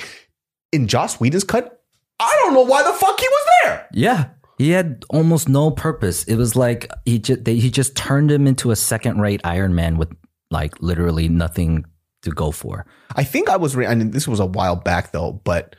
[0.71, 1.81] In Joss Whedon's cut,
[2.19, 3.87] I don't know why the fuck he was there.
[3.93, 4.29] Yeah.
[4.57, 6.23] He had almost no purpose.
[6.23, 9.75] It was like he just they, he just turned him into a second rate Iron
[9.75, 10.11] Man with
[10.51, 11.85] like literally nothing
[12.23, 12.85] to go for.
[13.15, 15.75] I think I was, re- I mean, this was a while back though, but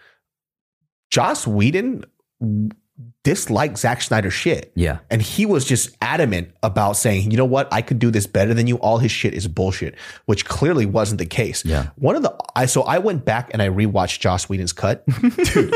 [1.11, 2.05] Joss Whedon
[3.25, 4.73] disliked Zack Snyder's shit.
[4.75, 4.99] Yeah.
[5.11, 8.55] And he was just adamant about saying, you know what, I could do this better
[8.55, 8.77] than you.
[8.77, 9.95] All his shit is bullshit,
[10.27, 11.65] which clearly wasn't the case.
[11.65, 11.89] Yeah.
[11.97, 15.05] One of the, I, so I went back and I rewatched Joss Whedon's cut.
[15.53, 15.75] Dude,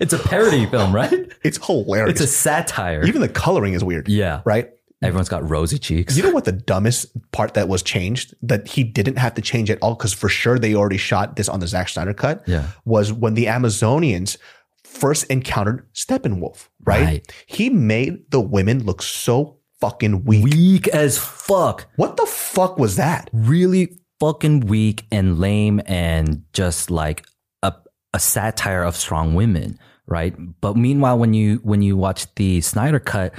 [0.00, 1.12] It's a parody film, right?
[1.42, 2.12] it's hilarious.
[2.12, 3.04] It's a satire.
[3.04, 4.08] Even the coloring is weird.
[4.08, 4.42] yeah.
[4.44, 4.70] Right.
[5.00, 6.16] Everyone's got rosy cheeks.
[6.16, 9.70] You know what the dumbest part that was changed that he didn't have to change
[9.70, 12.42] at all because for sure they already shot this on the Zack Snyder cut.
[12.48, 12.66] Yeah.
[12.84, 14.38] was when the Amazonians
[14.82, 16.68] first encountered Steppenwolf.
[16.84, 17.04] Right?
[17.04, 17.32] Right.
[17.46, 20.44] He made the women look so fucking weak.
[20.44, 21.86] Weak as fuck.
[21.96, 23.30] What the fuck was that?
[23.32, 27.24] Really fucking weak and lame and just like
[27.62, 27.72] a,
[28.12, 30.34] a satire of strong women, right?
[30.60, 33.32] But meanwhile, when you when you watch the Snyder cut,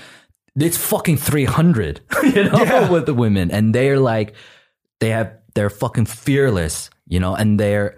[0.57, 2.89] it's fucking 300, you know, Yeah.
[2.89, 3.51] with the women.
[3.51, 4.33] And they're like,
[4.99, 7.97] they have, they're fucking fearless, you know, and they're,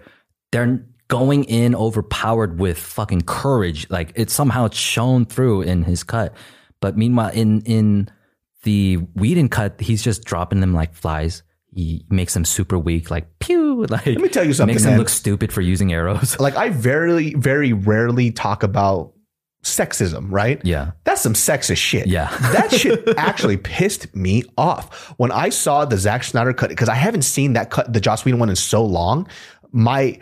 [0.52, 3.88] they're going in overpowered with fucking courage.
[3.90, 6.34] Like it's somehow shown through in his cut.
[6.80, 8.08] But meanwhile, in, in
[8.62, 11.42] the Whedon cut, he's just dropping them like flies.
[11.74, 13.62] He makes them super weak, like pew.
[13.88, 14.98] Like Let me tell you something, makes them man.
[14.98, 16.38] look stupid for using arrows.
[16.38, 19.12] Like I very, very rarely talk about
[19.64, 20.60] sexism, right?
[20.64, 20.92] Yeah.
[21.04, 22.06] That's some sexist shit.
[22.06, 22.28] Yeah.
[22.52, 25.08] that shit actually pissed me off.
[25.18, 28.24] When I saw the Zack Snyder cut, because I haven't seen that cut, the Joss
[28.24, 29.28] Whedon one in so long,
[29.70, 30.18] my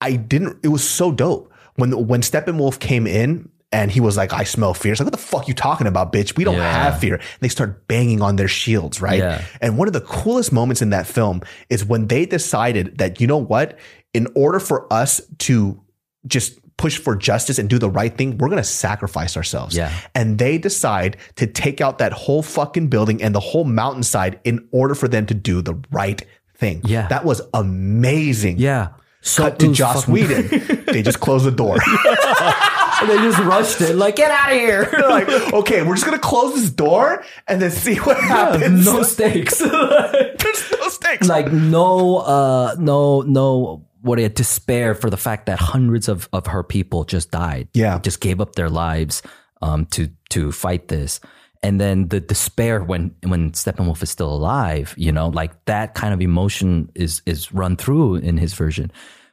[0.00, 1.52] I didn't it was so dope.
[1.74, 4.92] When when Steppenwolf came in and he was like, I smell fear.
[4.92, 6.36] It's like, what the fuck you talking about, bitch?
[6.36, 6.90] We don't Yeah.
[6.90, 7.14] have fear.
[7.14, 9.18] And they start banging on their shields, right?
[9.18, 9.44] Yeah.
[9.60, 13.26] And one of the coolest moments in that film is when they decided that, you
[13.28, 13.78] know what?
[14.12, 15.80] In order for us to
[16.26, 19.76] just push for justice and do the right thing, we're going to sacrifice ourselves.
[19.76, 19.92] Yeah.
[20.14, 24.66] And they decide to take out that whole fucking building and the whole mountainside in
[24.72, 26.24] order for them to do the right
[26.56, 26.80] thing.
[26.86, 27.06] Yeah.
[27.08, 28.56] That was amazing.
[28.58, 28.88] Yeah.
[29.20, 30.84] So Cut to Joss fucking- Whedon.
[30.86, 31.76] they just closed the door.
[33.06, 33.94] they just rushed it.
[33.94, 34.84] Like, get out of here.
[34.90, 38.86] They're like, okay, we're just going to close this door and then see what happens.
[38.86, 39.58] no stakes.
[39.58, 41.28] There's no stakes.
[41.28, 46.46] like no uh no no what a despair for the fact that hundreds of of
[46.46, 47.98] her people just died Yeah.
[48.00, 49.22] just gave up their lives
[49.62, 51.20] um to to fight this
[51.62, 56.14] and then the despair when when Steppenwolf is still alive you know like that kind
[56.14, 58.90] of emotion is is run through in his version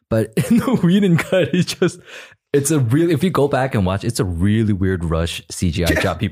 [0.09, 1.99] but in the Whedon cut it's just
[2.53, 6.01] it's a really if you go back and watch it's a really weird rush CGI
[6.01, 6.29] job he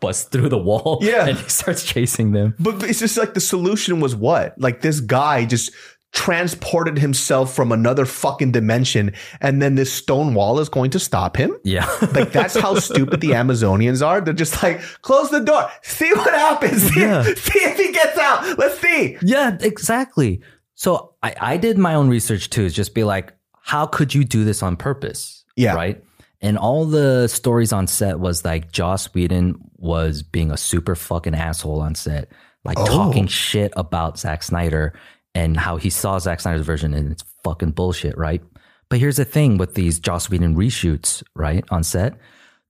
[0.00, 1.26] busts through the wall Yeah.
[1.28, 4.58] and he starts chasing them But it's just like the solution was what?
[4.60, 5.72] Like this guy just
[6.12, 11.36] transported himself from another fucking dimension and then this stone wall is going to stop
[11.36, 11.54] him?
[11.64, 14.20] yeah Like that's how stupid the Amazonians are.
[14.20, 17.22] They're just like, close the door, see what happens, see, Yeah.
[17.22, 18.58] see if he gets out.
[18.58, 19.16] Let's see.
[19.22, 20.40] Yeah, exactly.
[20.74, 24.24] So I, I did my own research too, is just be like, how could you
[24.24, 25.44] do this on purpose?
[25.56, 25.74] Yeah.
[25.74, 26.02] Right.
[26.40, 31.34] And all the stories on set was like Joss Whedon was being a super fucking
[31.34, 32.30] asshole on set,
[32.64, 32.86] like Oh.
[32.86, 34.94] talking shit about Zack Snyder
[35.38, 38.42] and how he saw Zack Snyder's version and it's fucking bullshit, right?
[38.88, 42.18] But here's the thing with these Joss Whedon reshoots, right, on set.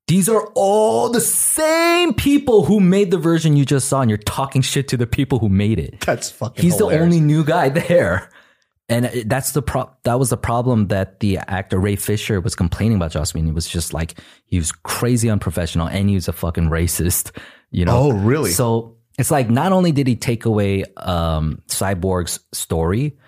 [0.07, 4.19] These are all the same people who made the version you just saw, and you're
[4.19, 6.01] talking shit to the people who made it.
[6.01, 8.31] That's fucking He's the only new guy there.
[8.91, 12.97] And that's the pro- that was the problem that the actor Ray Fisher was complaining
[12.97, 13.51] about Joss Whedon.
[13.51, 17.37] It was just like he was crazy unprofessional and he was a fucking racist,
[17.71, 17.97] you know.
[17.97, 18.51] Oh, really?
[18.51, 23.19] So it's like not only did he take away um, Cyborg's story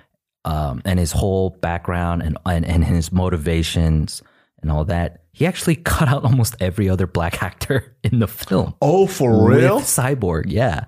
[0.45, 4.23] um, and his whole background and, and and his motivations
[4.63, 8.75] and all that, he actually cut out almost every other black actor in the film
[8.81, 9.81] Oh, for real?
[9.81, 10.87] Cyborg, yeah.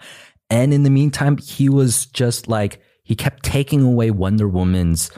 [0.49, 5.11] And in the meantime, he was just like he kept taking away Wonder Woman's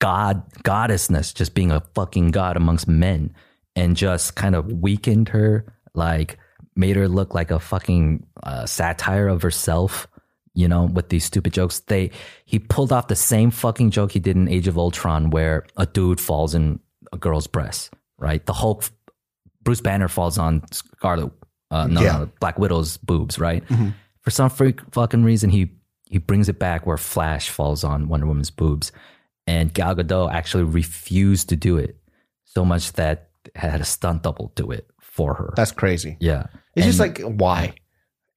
[0.00, 3.34] god goddessness, just being a fucking god amongst men,
[3.76, 6.38] and just kind of weakened her, like
[6.76, 10.06] made her look like a fucking uh, satire of herself.
[10.52, 11.78] you know, with these stupid jokes.
[11.86, 12.10] They
[12.44, 15.86] he pulled off the same fucking joke he did in Age of Ultron, where a
[15.86, 16.80] dude falls in
[17.12, 18.44] a girl's breast, right?
[18.44, 18.84] The Hulk,
[19.62, 21.30] Bruce Banner falls on Scarlet,
[21.70, 22.18] uh, no, Yeah.
[22.18, 23.62] no, Black Widow's boobs, right?
[24.22, 25.70] For some freak fucking reason, he
[26.10, 28.90] he brings it back where Flash falls on Wonder Woman's boobs,
[29.46, 31.96] and Gal Gadot actually refused to do it
[32.44, 34.90] so much that had a stunt double do it
[35.20, 35.52] for her.
[35.56, 36.16] That's crazy.
[36.20, 36.46] yeah,
[36.76, 37.74] It's just like why,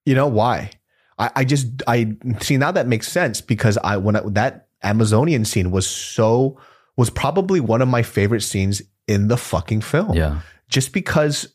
[0.06, 0.70] you know why?
[1.18, 5.44] I, I just I see now that makes sense because I when I, that Amazonian
[5.44, 6.58] scene was so
[6.96, 10.14] was probably one of my favorite scenes in the fucking film.
[10.16, 11.48] yeah, just because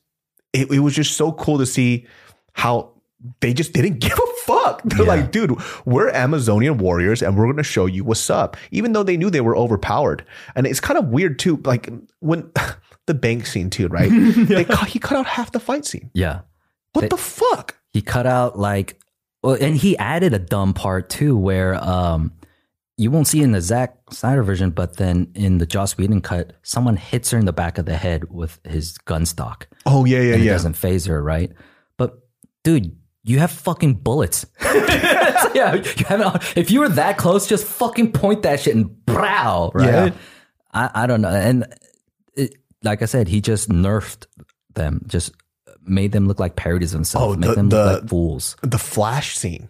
[0.54, 2.08] it, it was just so cool to see
[2.54, 2.94] how
[3.42, 4.82] they just didn't give a fuck.
[4.84, 5.14] They're Yeah.
[5.16, 5.52] like, dude,
[5.86, 9.30] we're Amazonian warriors and we're going to show you what's up, even though they knew
[9.30, 10.24] they were overpowered.
[10.56, 11.58] And it's kind of weird too.
[11.66, 12.50] Like when
[13.10, 14.10] the bank scene too, right?
[14.48, 16.10] they cut, he cut out half the fight scene.
[16.14, 16.42] yeah.
[16.94, 17.76] What They- the fuck?
[17.92, 19.00] he cut out like
[19.44, 22.32] well, and he added a dumb part too where um
[22.98, 26.52] you won't see in the Zack Snyder version, but then in the Joss Whedon cut,
[26.64, 29.68] someone hits her in the back of the head with his gun stock.
[29.86, 30.52] Oh yeah, yeah, yeah.
[30.52, 31.52] doesn't faze her, right?
[31.98, 32.20] But
[32.66, 34.46] dude, you have fucking bullets.
[34.62, 36.58] yeah, you haven't.
[36.58, 39.88] If you were that close, just fucking point that shit and brow, right?
[39.88, 40.10] Yeah.
[40.74, 41.30] I, I don't know.
[41.30, 41.66] And
[42.36, 44.26] it, like I said, he just nerfed
[44.74, 45.32] them, just
[45.84, 48.56] made them look like parodies of themselves, Oh, make the- them the- look like fools.
[48.62, 49.70] The flash scene.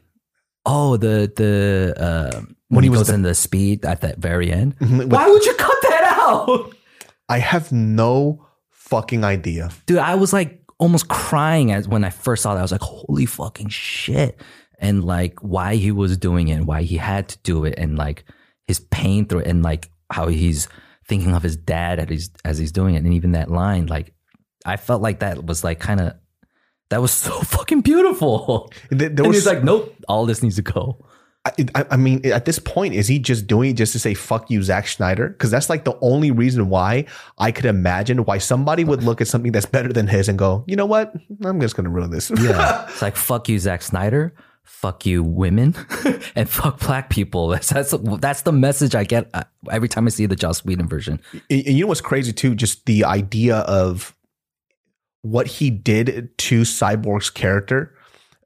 [0.65, 4.51] Oh, the the uh, when, he he was the- in the speed at that very
[4.51, 4.77] end.
[4.79, 6.73] Mhm, with- Why would you cut that out,
[7.29, 9.69] I have no fucking idea.
[9.85, 9.97] dude?
[9.99, 12.59] I was like almost crying as when I first saw that.
[12.59, 14.39] I was like, holy fucking shit!
[14.79, 17.97] And like why he was doing it, and why he had to do it, and
[17.97, 18.25] like
[18.67, 20.67] his pain through it, and like how he's
[21.09, 24.13] thinking of his dad as he's as he's doing it, and even that line, like
[24.65, 26.13] I felt like that was like kind of
[26.89, 28.71] that was so fucking beautiful.
[28.89, 31.05] There, there and was he's like, nope, all this needs to go.
[31.45, 34.13] I, I I mean, at this point, is he just doing it just to say
[34.13, 35.29] "fuck you, Zack Schneider"?
[35.29, 37.05] Because that's like the only reason why
[37.37, 40.63] I could imagine why somebody would look at something that's better than his and go,
[40.67, 41.13] "You know what?
[41.43, 42.85] I'm just gonna ruin this." Yeah.
[42.89, 44.33] it's like fuck you, Zack Snyder.
[44.69, 45.75] Fuck you, women,
[46.35, 47.47] and fuck black people.
[47.49, 50.87] That's that's, that's the message I get uh, every time I see the Joss Whedon
[50.87, 51.19] version.
[51.49, 52.55] And you know what's crazy too?
[52.55, 54.15] Just the idea of
[55.21, 57.93] what he did to Cyborg's character,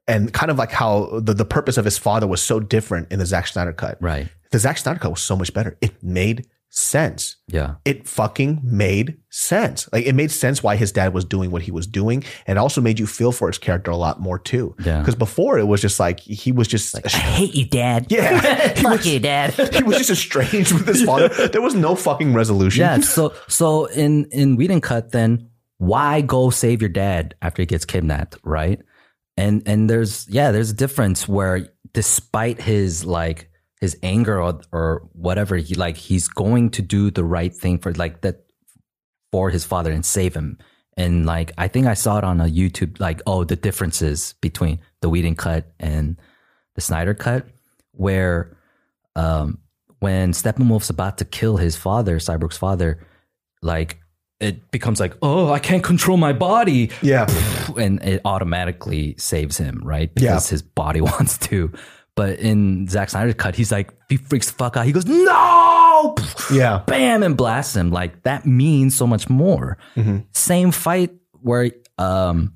[0.08, 3.20] and kind of like how the, the purpose of his father was so different in
[3.20, 3.98] the Zack Snyder cut.
[4.00, 4.26] Right.
[4.50, 5.76] The Zack Snyder cut was so much better.
[5.80, 7.36] It made sense.
[7.46, 7.74] Yeah.
[7.84, 9.88] it fucking made sense.
[9.92, 12.80] Like it made sense why his dad was doing what he was doing, and also
[12.80, 14.74] made you feel for his character a lot more too.
[14.84, 14.98] Yeah.
[14.98, 18.06] Because before it was just like he was just like, I hate you, Dad.
[18.10, 18.40] Yeah.
[18.74, 19.52] He fuck was- you, Dad.
[19.74, 21.28] he was just estranged with his father.
[21.48, 22.80] There was no fucking resolution.
[22.80, 22.98] yeah.
[23.00, 27.84] So so in in Whedon cut, then why go save your dad after he gets
[27.84, 28.80] kidnapped, right?
[29.36, 33.48] And and there's yeah, there's a difference where despite his like
[33.84, 37.92] his anger or or whatever, he like he's going to do the right thing for
[37.92, 38.36] like that
[39.32, 40.58] for his father and save him.
[40.96, 44.78] And like I think I saw it on a YouTube, like oh the differences between
[45.02, 46.16] the Whedon cut and
[46.76, 47.46] the Snyder cut,
[47.92, 48.56] where
[49.16, 49.58] um,
[50.00, 53.06] when Steppenwolf's about to kill his father, Cyborg's father,
[53.62, 53.98] like
[54.40, 57.26] it becomes like, oh, I can't control my body, Yeah.
[57.78, 60.10] and it automatically saves him, right?
[60.16, 60.32] Yeah.
[60.32, 61.72] Because his body wants to.
[62.16, 64.86] But in Zack Snyder's cut, he's like, he freaks the fuck out.
[64.86, 66.14] He goes, no,
[66.52, 66.82] Yeah.
[66.86, 67.90] bam, and blasts him.
[67.90, 69.78] Like that means so much more.
[70.32, 71.10] Same fight
[71.40, 72.54] where, um,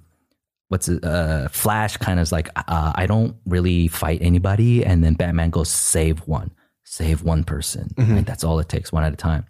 [0.68, 1.02] what's it?
[1.04, 5.50] Uh, Flash kind of is like, uh, I don't really fight anybody, and then Batman
[5.50, 6.52] goes save one,
[6.84, 7.88] save one person.
[7.96, 9.44] Like, that's all it takes, one at a time.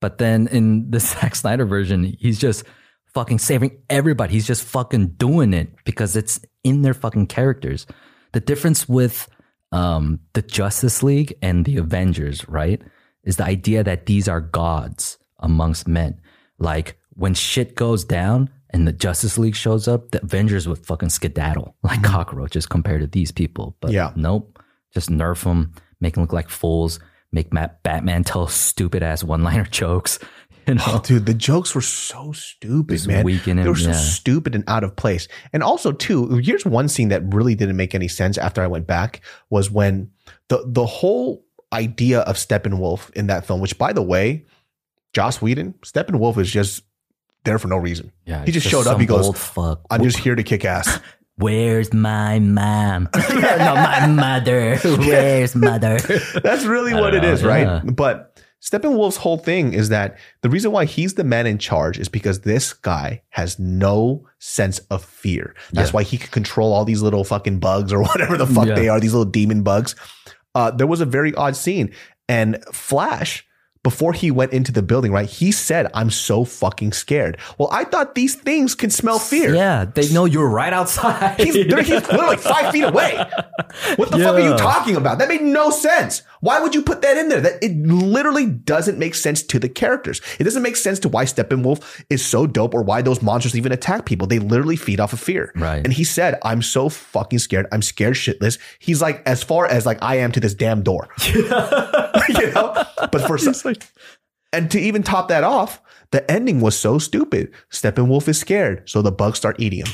[0.00, 2.64] But then in the Zack Snyder version, he's just
[3.12, 4.32] fucking saving everybody.
[4.32, 7.86] He's just fucking doing it because it's in their fucking characters.
[8.32, 9.28] The difference with
[9.72, 12.80] um, the Justice League and the Avengers, right,
[13.24, 16.20] is the idea that these are gods amongst men.
[16.58, 21.08] Like when shit goes down and the Justice League shows up, the Avengers would fucking
[21.10, 23.76] skedaddle like cockroaches compared to these people.
[23.80, 24.12] But Yeah.
[24.16, 24.58] nope,
[24.92, 26.98] just nerf them, make them look like fools,
[27.32, 30.18] make Matt, Batman tell stupid ass one liner jokes.
[30.78, 33.26] You know, Dude, the jokes were so stupid, Just man.
[33.26, 33.94] him, they were so yeah.
[33.94, 35.28] stupid and out of place.
[35.52, 38.86] And also, too, here's one scene that really didn't make any sense after I went
[38.86, 40.10] back was when
[40.48, 44.44] the the whole idea of Steppenwolf in that film, which by the way,
[45.12, 46.82] Joss Whedon, Steppenwolf is just
[47.44, 48.12] there for no reason.
[48.26, 49.00] yeah, he it's just showed up.
[49.00, 49.80] He goes, fuck.
[49.90, 51.00] I'm just here to kick ass.
[51.36, 53.08] Where's my mom?
[53.30, 54.76] no, my mother.
[54.76, 55.98] Where's mother?
[56.42, 57.62] That's really what don't it know, right?
[57.62, 57.80] yeah.
[57.82, 58.29] But
[58.62, 62.40] Steppenwolf's whole thing is that the reason why he's the man in charge is because
[62.40, 65.54] this guy has no sense of fear.
[65.72, 65.92] That's Yeah.
[65.94, 68.74] why he can control all these little fucking bugs or whatever the fuck Yeah.
[68.74, 69.94] they are, these little demon bugs.
[70.54, 71.92] Uh, there was a very odd scene,
[72.28, 73.46] and Flash.
[73.82, 75.26] Before he went into the building, right?
[75.26, 77.38] He said, I'm so fucking scared.
[77.56, 79.54] Well, I thought these things can smell fear.
[79.54, 81.40] Yeah, they know you're right outside.
[81.40, 83.16] He's, they're- he's literally like five feet away.
[83.96, 85.18] What the fuck are you talking about?
[85.18, 86.20] That made no sense.
[86.40, 87.40] Why would you put that in there?
[87.40, 90.20] That it literally doesn't make sense to the characters.
[90.38, 93.72] It doesn't make sense to why Steppenwolf is so dope or why those monsters even
[93.72, 94.26] attack people.
[94.26, 95.52] They literally feed off of fear.
[95.54, 95.82] Right.
[95.84, 97.66] And he said, "I'm so fucking scared.
[97.72, 101.08] I'm scared shitless." He's like, as far as like I am to this damn door.
[101.34, 102.84] you know.
[103.12, 103.54] But for some,
[104.52, 107.52] and to even top that off, the ending was so stupid.
[107.70, 109.92] Steppenwolf is scared, so the bugs start eating him.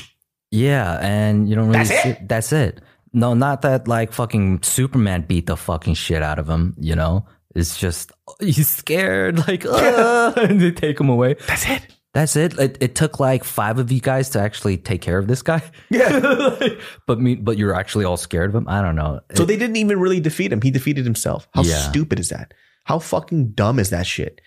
[0.51, 2.27] Yeah, and you don't really That's see it?
[2.27, 2.81] that's it.
[3.13, 7.25] No, not that like fucking Superman beat the fucking shit out of him, you know?
[7.55, 11.35] It's just he's scared, like uh, and they take him away.
[11.47, 11.87] That's it.
[12.13, 12.57] That's it.
[12.57, 12.77] it.
[12.81, 15.61] It took like five of you guys to actually take care of this guy.
[15.89, 16.17] Yeah.
[16.59, 18.67] Like, but me but you're actually all scared of him.
[18.67, 19.19] I don't know.
[19.35, 20.61] So they didn't even really defeat him.
[20.61, 21.47] He defeated himself.
[21.53, 21.77] How Yeah.
[21.89, 22.53] stupid is that?
[22.87, 24.39] How fucking dumb is that shit?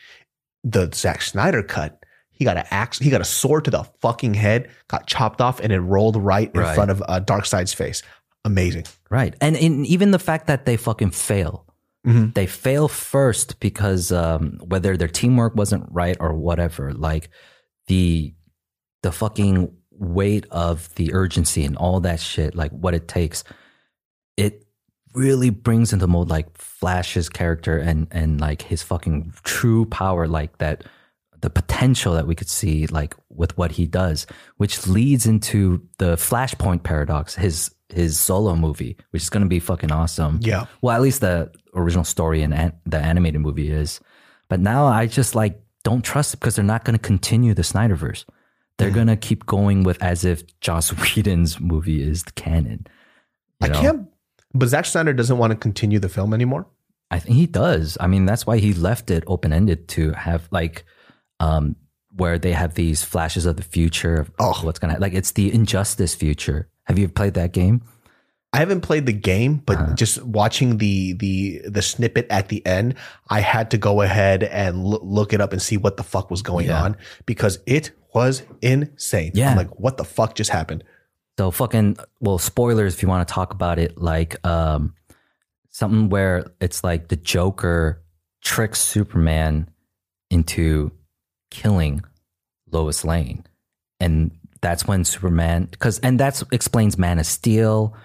[0.64, 2.02] The Zack Snyder cut.
[2.30, 2.98] He got an axe.
[2.98, 4.70] He got a sword to the fucking head.
[4.88, 6.74] Got chopped off, and it rolled right in Right.
[6.74, 8.02] front of uh, Darkseid's face.
[8.46, 8.84] Amazing.
[9.10, 9.34] Right.
[9.42, 11.66] And in, even the fact that they fucking fail.
[12.06, 12.32] Mhm.
[12.32, 17.28] They fail first because um, whether their teamwork wasn't right or whatever, like
[17.88, 18.32] the
[19.02, 23.44] the fucking weight of the urgency and all that shit, like what it takes,
[24.38, 24.64] it
[25.12, 30.56] really brings into mode like Flash's character and and like his fucking true power, like
[30.58, 30.84] that
[31.42, 34.26] the potential that we could see like with what he does,
[34.56, 39.60] which leads into the Flashpoint paradox, his his solo movie, which is going to be
[39.60, 40.38] fucking awesome.
[40.42, 40.66] Yeah.
[40.80, 44.00] Well, at least the original story and an- the animated movie is.
[44.48, 47.62] But now I just like don't trust it because they're not going to continue the
[47.62, 48.24] Snyderverse.
[48.78, 48.94] They're mm-hmm.
[48.94, 52.86] going to keep going with as if Joss Whedon's movie is the canon.
[53.60, 53.80] I you know?
[53.80, 54.09] can't.
[54.52, 56.66] But Zack Snyder doesn't want to continue the film anymore.
[57.10, 57.96] I think he does.
[58.00, 60.84] I mean, that's why he left it open ended to have like,
[61.40, 61.76] um,
[62.14, 64.58] where they have these flashes of the future of Oh.
[64.62, 65.14] what's gonna like.
[65.14, 66.68] It's the injustice future.
[66.84, 67.82] Have you played that game?
[68.52, 69.94] I haven't played the game, but Uh-huh.
[69.94, 72.94] just watching the the the snippet at the end,
[73.28, 76.30] I had to go ahead and loo- look it up and see what the fuck
[76.32, 76.82] was going Yeah.
[76.82, 76.96] on
[77.26, 79.30] because it was insane.
[79.34, 79.50] Yeah.
[79.52, 80.82] I'm like, what the fuck just happened?
[81.40, 84.94] So fucking well, spoilers if you want to talk about it, like um,
[85.70, 88.02] something where it's like the Joker
[88.42, 89.70] tricks Superman
[90.28, 90.92] into
[91.50, 92.02] killing
[92.70, 93.46] Lois Lane,
[94.00, 97.96] and that's when Superman because and that's explains Man of Steel,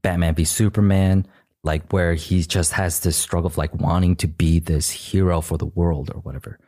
[0.00, 1.26] Batman v Superman,
[1.62, 5.58] like where he just has this struggle of like wanting to be this hero for
[5.58, 6.58] the world or whatever,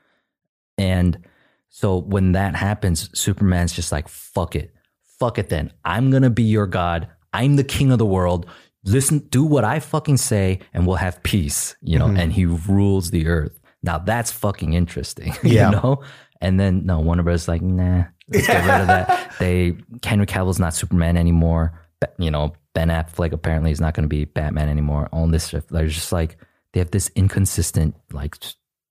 [0.77, 1.25] and
[1.71, 4.75] so when that happens, Superman's just like fuck it
[5.21, 5.73] fuck it then.
[5.85, 7.09] I'm going to be your God.
[7.33, 8.47] I'm the king of the world.
[8.85, 12.17] Listen, do what I fucking say and we'll have peace, you know, mm-hmm.
[12.17, 13.61] and he rules the earth.
[13.83, 15.67] Now that's fucking interesting, Yeah.
[15.67, 16.03] you know?
[16.41, 17.47] And then, no, Warner Bros.
[17.47, 19.35] like, nah, let's get rid of that.
[19.39, 21.79] They, Henry Cavill's not Superman anymore.
[22.01, 25.11] But, you know, Ben Affleck apparently is not going to be Batman anymore.
[25.13, 25.67] All this stuff.
[25.69, 26.39] They're just like,
[26.73, 28.37] they have this inconsistent, like,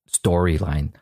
[0.08, 0.92] storyline,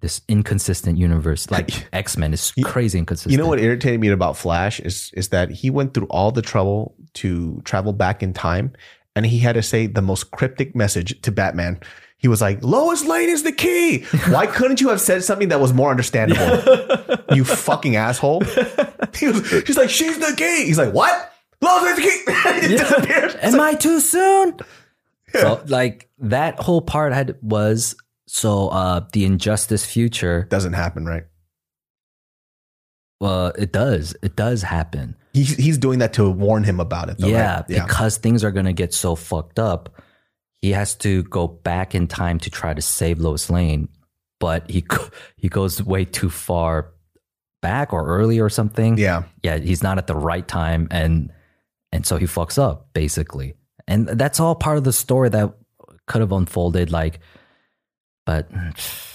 [0.00, 1.46] this inconsistent universe.
[1.58, 3.32] Like X Men is crazy inconsistent.
[3.32, 6.42] You know what irritated me about Flash is is that he went through all the
[6.42, 8.72] trouble to travel back in time,
[9.16, 11.80] and he had to say the most cryptic message to Batman.
[12.18, 15.60] He was like, "Lois Lane is the key." Why couldn't you have said something that
[15.60, 17.24] was more understandable?
[17.34, 18.42] you fucking asshole.
[19.14, 22.22] He was, she's like, "She's the key." He's like, "What?" Lois Lane's the key.
[22.66, 23.34] it disappeared.
[23.34, 24.58] It's Am like, I too soon?
[25.32, 27.96] So like that whole part had was
[28.28, 30.46] so uh the injustice future.
[30.50, 31.24] doesn't happen, right?
[33.20, 34.14] Well, it does.
[34.22, 35.16] It does happen.
[35.32, 37.18] He's he's doing that to warn him about it.
[37.18, 37.64] Though, yeah, right?
[37.68, 37.86] yeah.
[37.86, 40.00] because things are gonna get so fucked up.
[40.62, 43.88] He has to go back in time to try to save Lois Lane,
[44.40, 44.84] but he
[45.36, 46.92] he goes way too far
[47.60, 48.98] back or early or something.
[48.98, 49.24] Yeah.
[49.42, 51.32] yeah, he's not at the right time, and
[51.92, 53.54] and so he fucks up basically,
[53.86, 55.54] and that's all part of the story that
[56.06, 56.90] could have unfolded.
[56.90, 57.20] Like,
[58.28, 58.46] but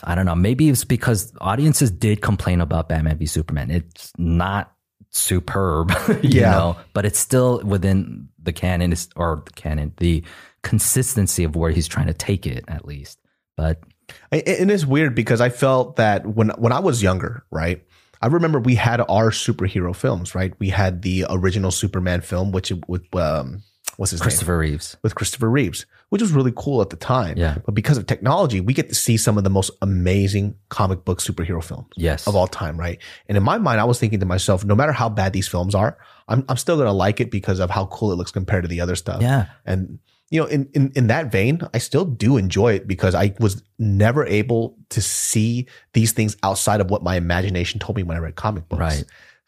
[0.04, 0.34] I don't know.
[0.34, 3.70] Maybe it's because audiences did complain about Batman v Superman.
[3.70, 4.74] It's not
[5.12, 5.92] superb,
[6.24, 6.52] you Yeah.
[6.52, 10.24] know, but it's still within the canon is- or the canon, the
[10.64, 13.20] consistency of where he's trying to take it at least.
[13.56, 13.84] But
[14.32, 17.86] and it's weird because I felt that when when I was younger, right?
[18.20, 20.54] I remember we had our superhero films, right?
[20.58, 23.62] We had the original Superman film, which with um,
[23.98, 24.26] what's his name?
[24.26, 24.98] Christopher Reeves.
[25.04, 27.36] with Christopher Reeves, which was really cool at the time.
[27.40, 27.58] Yeah.
[27.66, 31.20] But because of technology, we get to see some of the most amazing comic book
[31.20, 32.28] superhero films Yes.
[32.28, 33.00] of all time, right?
[33.28, 35.74] And in my mind, I was thinking to myself, no matter how bad these films
[35.74, 35.98] are,
[36.28, 38.68] I'm, I'm still going to like it because of how cool it looks compared to
[38.68, 39.24] the other stuff.
[39.24, 39.48] Yeah.
[39.66, 39.98] And,
[40.30, 43.64] you know, in, in, in that vein, I still do enjoy it because I was
[43.80, 48.20] never able to see these things outside of what my imagination told me when I
[48.20, 48.80] read comic books.
[48.80, 49.04] Right.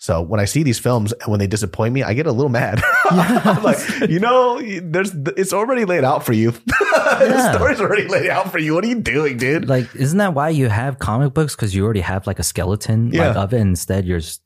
[0.06, 2.52] So when I see these films and when they disappoint me, I get a little
[2.52, 2.80] mad.
[3.10, 6.52] I'm like, you know, there's it's already laid out for you.
[6.68, 8.76] the story's already laid out for you.
[8.76, 9.68] What are you doing, dude?
[9.68, 11.56] Like, isn't that why you have comic books?
[11.56, 13.58] Because you already have like a skeleton like, of it.
[13.58, 14.44] Instead, you're just,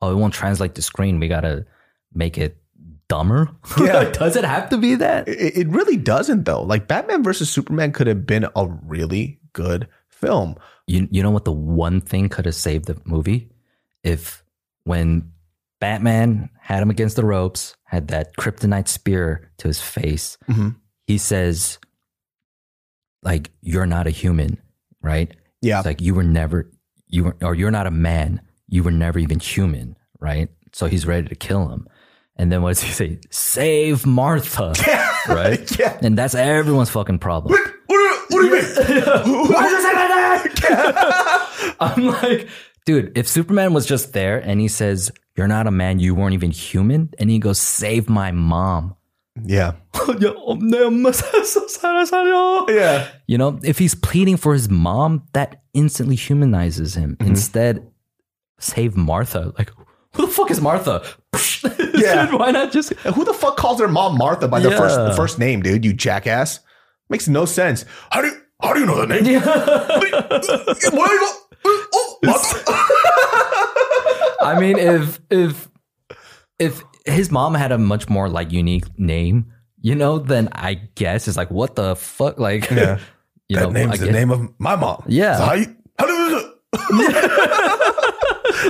[0.00, 1.20] oh, it won't translate to screen.
[1.20, 1.66] We got to
[2.14, 2.56] make it
[3.06, 3.50] dumber.
[3.78, 4.10] Yeah.
[4.10, 5.28] Does it have to be that?
[5.28, 6.62] It, it really doesn't though.
[6.62, 10.56] Like Batman versus Superman could have been a really good film.
[10.86, 13.50] You, you know what the one thing could have saved the movie?
[14.02, 14.43] If
[14.84, 15.32] when
[15.80, 20.76] Batman had him against the ropes, had that kryptonite spear to his face, Mhm.
[21.06, 21.78] he says,
[23.22, 24.58] like, you're not a human,
[25.02, 25.34] right?
[25.62, 25.78] Yeah.
[25.78, 26.70] It's like you were never
[27.08, 28.40] you were or you're not a man.
[28.66, 30.48] You were never even human, right?
[30.72, 31.86] So he's ready to kill him.
[32.36, 33.20] And then what does he say?
[33.30, 34.72] Save Martha.
[35.28, 35.78] right?
[35.78, 35.96] Yeah.
[36.02, 37.52] And that's everyone's fucking problem.
[37.52, 38.64] What do, what do you mean?
[39.52, 41.76] Why that?
[41.80, 42.48] I'm like,
[42.86, 46.34] dude, if Superman was just there and he says, You're not a man, you weren't
[46.34, 48.96] even human, and he goes, Save my mom.
[49.44, 49.72] yeah.
[52.68, 53.08] Yeah.
[53.26, 57.16] You know, if he's pleading for his mom, that instantly humanizes him.
[57.16, 57.30] Mm-hmm.
[57.30, 57.86] Instead,
[58.58, 59.52] save Martha.
[59.58, 59.70] Like,
[60.14, 61.02] who the fuck is Martha?
[61.94, 62.26] Yeah.
[62.26, 64.76] Dude, why not just who the fuck calls their mom Martha by the Yeah.
[64.78, 65.84] first the first name, dude?
[65.84, 66.58] You jackass.
[67.08, 67.84] Makes no sense.
[68.10, 69.40] How do you how do you know the name?
[69.40, 71.38] Why do you go- Martha?
[71.66, 72.18] Oh,
[74.42, 75.68] I mean, if if
[76.58, 81.28] if his mom had a much more like unique name, you know, then I guess
[81.28, 82.38] it's like, what the fuck?
[82.38, 82.98] Like, Yeah.
[83.48, 85.04] you know, that name's I the name of my mom.
[85.06, 85.36] Yeah.
[85.36, 86.52] So how you, how do you,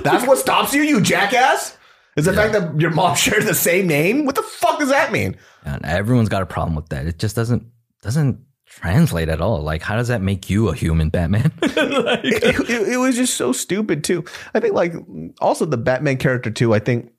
[0.03, 1.77] That's what stops you, you jackass?
[2.17, 4.25] Is the fact that your mom shares the same name?
[4.25, 5.37] What the fuck does that mean?
[5.65, 7.07] And everyone's got a problem with that.
[7.07, 7.67] It just doesn't
[8.03, 8.41] doesn't
[8.81, 9.63] translate at all.
[9.63, 11.53] Like, how does that make you a human Batman?
[11.63, 14.25] Like- It, it- it was just so stupid too.
[14.55, 14.95] I think like
[15.41, 16.75] also the Batman character too.
[16.75, 17.11] I think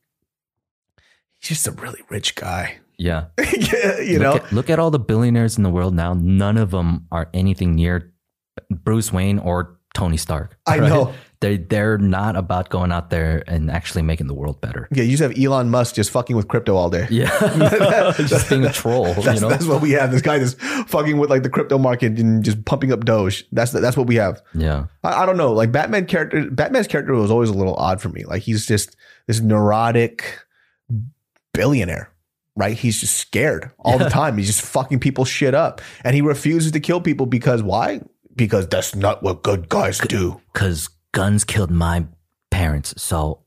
[1.40, 2.78] he's just a really rich guy.
[2.98, 3.26] yeah.
[3.40, 6.14] Yeah, you know, at, look at all the billionaires in the world now.
[6.14, 8.14] None of them are anything near
[8.70, 10.58] Bruce Wayne or Tony Stark.
[10.66, 11.14] I know.
[11.42, 14.88] They they're not about going out there and actually making the world better.
[14.92, 17.08] yeah, you just have Elon Musk just fucking with crypto all day.
[17.10, 17.30] Yeah,
[18.18, 19.14] just being a troll.
[19.14, 20.12] That's, you know, that's what we have.
[20.12, 23.46] This guy just fucking with like the crypto market and just pumping up Doge.
[23.52, 24.42] That's that's what we have.
[24.54, 25.52] yeah, I, I don't know.
[25.52, 28.24] Like Batman character, Batman's character was always a little odd for me.
[28.24, 28.96] Like he's just
[29.28, 30.40] this neurotic
[31.54, 32.10] billionaire,
[32.56, 32.78] right?
[32.78, 34.38] He's just scared all the time.
[34.38, 38.02] He's just fucking people shit up, and he refuses to kill people because why?
[38.36, 40.42] Because that's not what good guys do.
[40.54, 42.06] because guns killed my
[42.52, 43.40] parents, so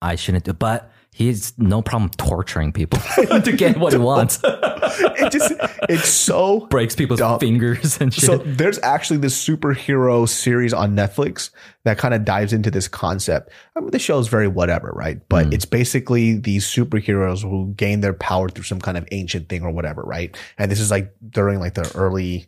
[0.00, 0.44] I shouldn't.
[0.44, 2.98] do But he's no problem torturing people
[3.42, 4.40] to get what he wants.
[4.94, 5.52] It just
[5.88, 7.38] it's so Breaks people's Dumb.
[7.38, 8.24] fingers and shit.
[8.24, 11.50] So there's actually this superhero series on Netflix
[11.84, 13.50] that kind of dives into this concept.
[13.74, 15.18] I mean, the show's very whatever, right?
[15.30, 15.54] But mm.
[15.54, 19.70] it's basically these superheroes who gain their power through some kind of ancient thing or
[19.70, 20.36] whatever, right?
[20.58, 22.46] And this is like during like the early,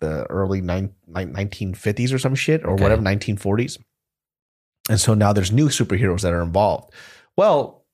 [0.00, 2.82] the early nine, nine, 1950s or some shit or Okay.
[2.82, 3.78] whatever, 1940s.
[4.88, 6.92] And so now there's new superheroes that are involved.
[7.36, 7.84] Well,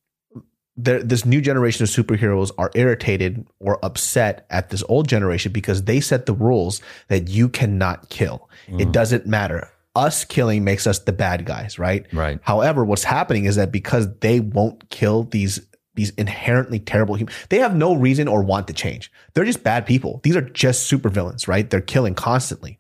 [0.77, 5.85] there, this new generation of superheroes are irritated or upset at this old generation because
[5.85, 8.49] they set the rules that you cannot kill.
[8.69, 8.93] It mm.
[8.93, 9.71] doesn't matter.
[9.95, 12.07] Us killing makes us the bad guys, right?
[12.13, 12.39] right.
[12.43, 15.67] However, what's happening is that because they won't kill these
[15.97, 19.11] these inherently terrible humans, they have no reason or want to change.
[19.35, 20.21] They're just bad people.
[20.23, 21.69] These are just supervillains, right?
[21.69, 22.79] They're killing constantly,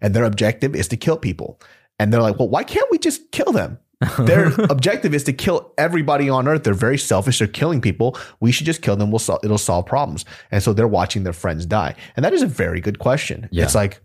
[0.00, 1.60] and their objective is to kill people.
[1.98, 3.78] And they're like, well, why can't we just kill them?
[4.18, 6.62] Their objective is to kill everybody on Earth.
[6.62, 7.40] They're very selfish.
[7.40, 8.16] They're killing people.
[8.38, 9.10] We should just kill them.
[9.10, 10.24] We'll sol- it'll solve problems.
[10.52, 11.96] And so they're watching their friends die.
[12.14, 13.48] And that is a very good question.
[13.50, 13.64] Yeah.
[13.64, 14.00] It's like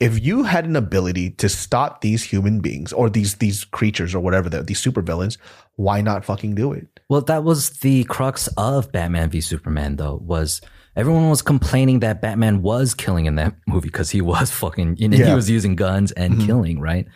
[0.00, 4.20] if you had an ability to stop these human beings or these these creatures or
[4.20, 5.38] whatever they're these supervillains,
[5.76, 6.97] why not fucking do it?
[7.08, 10.16] Well, that was the crux of Batman v Superman, though.
[10.22, 10.60] Was
[10.94, 15.08] everyone was complaining that Batman was killing in that movie because he was fucking, you
[15.08, 16.46] know, he was using guns and Mhm.
[16.46, 17.06] killing, right?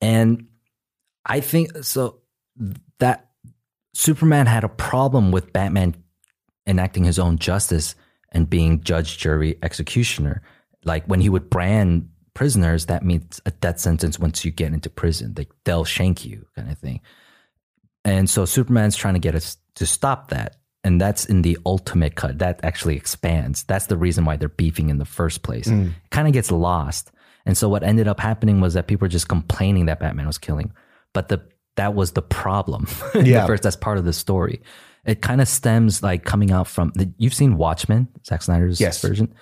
[0.00, 0.46] And
[1.24, 2.20] I think so
[2.98, 3.30] that
[3.94, 5.94] Superman had a problem with Batman
[6.66, 7.94] enacting his own justice
[8.32, 10.42] and being judge, jury, executioner.
[10.84, 14.88] Like when he would brand prisoners, that means a death sentence once you get into
[14.90, 15.34] prison.
[15.34, 17.00] They, they'll shank you, kind of thing.
[18.04, 20.56] And so Superman's trying to get us to stop that.
[20.82, 22.38] and that's in the ultimate cut.
[22.38, 23.64] That actually expands.
[23.64, 25.68] That's the reason why they're beefing in the first place.
[25.68, 25.92] Mm.
[26.10, 27.12] Kind of gets lost.
[27.44, 30.38] And so what ended up happening was that people were just complaining that Batman was
[30.38, 30.72] killing,
[31.12, 31.42] but the
[31.76, 32.86] that was the problem.
[33.14, 33.42] Yeah.
[33.42, 34.62] the first, that's part of the story.
[35.04, 36.92] It kind of stems like coming out from.
[36.94, 39.00] The, you've seen Watchmen, Zack Snyder's Yes.
[39.02, 39.34] version.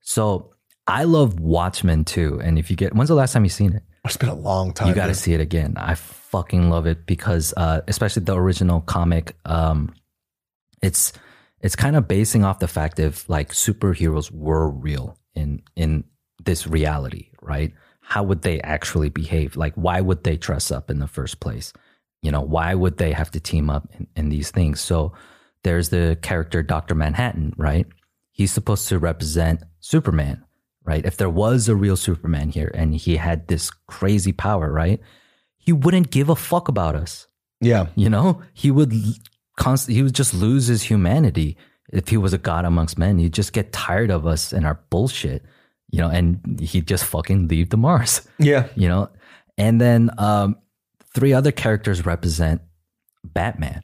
[0.00, 0.54] So
[0.86, 2.40] I love Watchmen too.
[2.42, 3.82] And if you get, when's the last time you seen it?
[4.04, 4.88] It's been a long time.
[4.88, 5.74] You got to see it again.
[5.76, 5.94] I
[6.34, 9.94] fucking love it because, uh, especially the original comic, um,
[10.82, 11.12] it's
[11.60, 16.02] it's kind of basing off the fact of like superheroes were real in in
[16.44, 17.72] this reality, right?
[18.00, 19.56] How would they actually behave?
[19.56, 21.72] Like, why would they dress up in the first place?
[22.20, 24.80] You know, why would they have to team up in, in these things?
[24.80, 25.12] So
[25.62, 27.86] there's the character Doctor Manhattan, right?
[28.32, 30.42] He's supposed to represent Superman,
[30.82, 31.06] right?
[31.06, 35.00] If there was a real Superman here and he had this crazy power, right?
[35.64, 37.26] He wouldn't give a fuck about us.
[37.60, 37.86] Yeah.
[37.96, 38.92] You know, he would
[39.56, 41.56] constantly, he would just lose his humanity
[41.92, 43.18] if he was a god amongst men.
[43.18, 45.42] He'd just get tired of us and our bullshit,
[45.90, 48.66] you know, and he'd just fucking leave the Mars, Yeah.
[48.74, 49.08] you know.
[49.56, 50.56] And then um,
[51.14, 52.60] three other characters represent
[53.24, 53.82] Batman,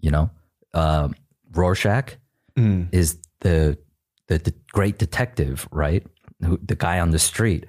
[0.00, 0.30] you know.
[0.74, 1.14] Um,
[1.52, 2.16] Rorschach
[2.56, 2.88] Mm.
[2.92, 3.78] is the,
[4.26, 6.04] the the great detective, right?
[6.44, 7.66] Who, the guy on the street.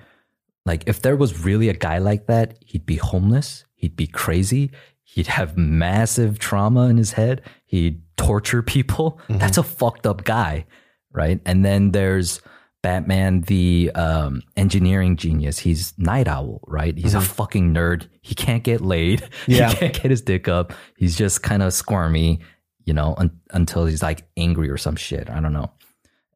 [0.70, 4.70] Like if there was really a guy like that, he'd be homeless, he'd be crazy,
[5.02, 9.20] he'd have massive trauma in his head, he'd torture people.
[9.30, 10.68] That's a fucked up guy,
[11.12, 11.40] right?
[11.44, 12.40] And then there's
[12.84, 15.58] Batman, the um, engineering genius.
[15.58, 16.96] He's Night Owl, right?
[16.96, 18.08] He's a fucking nerd.
[18.22, 19.28] He can't get laid.
[19.48, 19.72] Yeah.
[19.72, 20.72] He can't get his dick up.
[20.98, 22.42] He's just kind of squirmy,
[22.86, 25.32] you know, un- until he's like angry or some shit.
[25.32, 25.72] I don't know.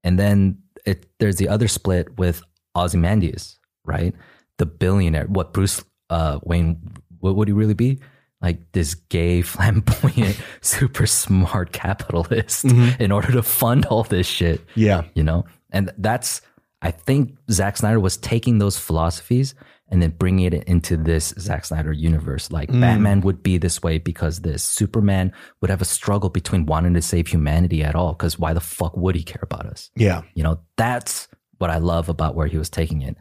[0.03, 0.57] And then
[0.87, 2.41] it, there's the other split with
[2.75, 4.13] Ozymandias, right?
[4.57, 5.25] The billionaire.
[5.27, 6.79] What Bruce uh, Wayne?
[7.19, 7.99] What would he really be?
[8.41, 15.03] Like this gay, flamboyant, super smart capitalist in order to fund all this shit Yeah.
[15.15, 16.41] you know and that's
[16.81, 19.55] i think Zack snyder was taking those philosophies
[19.87, 23.97] and then bringing it into this Zack snyder universe like batman would be this way
[23.97, 25.31] because this superman
[25.61, 28.95] would have a struggle between wanting to save humanity at all because why the fuck
[28.97, 30.21] would he care about us Yeah.
[30.35, 31.27] you know that's
[31.59, 33.15] what i love about where he was taking it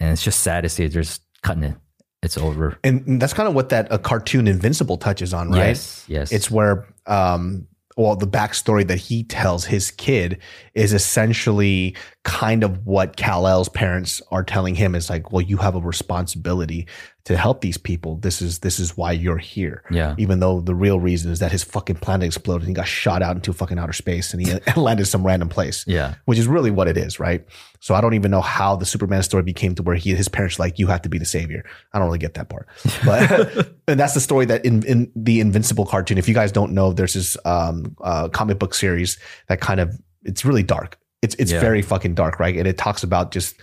[0.00, 1.74] and it's just sad to see it just cutting it.
[2.22, 2.78] It's over.
[2.82, 5.68] And that's kind of what that a cartoon Invincible touches on, right?
[5.68, 6.32] yes yes.
[6.32, 10.38] It's where, um, well, the backstory that he tells his kid
[10.74, 11.96] is essentially
[12.26, 14.96] kind of what Kal El's parents are telling him.
[14.96, 16.88] Is like, well, you have a responsibility
[17.24, 18.16] to help these people.
[18.16, 19.84] This is this is why you're here.
[19.92, 20.16] Yeah.
[20.18, 23.22] Even though the real reason is that his fucking planet exploded and he got shot
[23.22, 25.84] out into fucking outer space and he landed some random place.
[25.86, 27.46] yeah Which is really what it is, right?
[27.78, 30.58] So I don't even know how the Superman story became to where he his parents
[30.58, 31.64] like you have to be the savior.
[31.92, 32.66] I don't really get that part,
[33.04, 36.18] but and that's the story that in in the Invincible cartoon.
[36.18, 39.16] If you guys don't know, there's this um uh, comic book series
[39.46, 40.98] that kind of it's really dark.
[41.22, 41.60] It's it's Yeah.
[41.60, 42.56] very fucking dark, right?
[42.56, 43.56] And it talks about just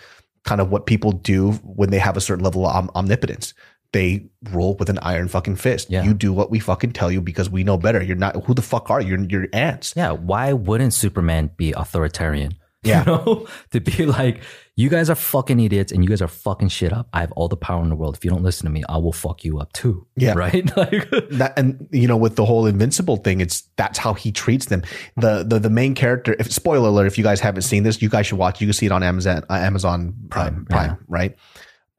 [0.43, 3.53] kind of what people do when they have a certain level of om- omnipotence.
[3.93, 5.89] They rule with an iron fucking fist.
[5.91, 6.03] Yeah.
[6.03, 8.01] You do what we fucking tell you because we know better.
[8.01, 9.09] You're not who the fuck are you?
[9.09, 9.93] You're, you're ants.
[9.95, 12.55] Yeah, why wouldn't Superman be authoritarian?
[12.93, 12.99] Yeah.
[12.99, 14.41] You know, to be like,
[14.75, 17.07] you guys are fucking idiots and you guys are fucking shit up.
[17.13, 18.15] I have all the power in the world.
[18.17, 20.05] If you don't listen to me, I will fuck you up too.
[20.15, 20.33] Yeah.
[20.35, 20.69] Right?
[20.83, 24.67] Like, that and you know with the whole invincible thing it's that's how he treats
[24.67, 24.83] them
[25.15, 28.09] the the, the main character if spoiler alert if you guys haven't seen this you
[28.09, 30.95] guys should watch you can see it on amazon uh, amazon prime Prime, yeah.
[31.07, 31.35] right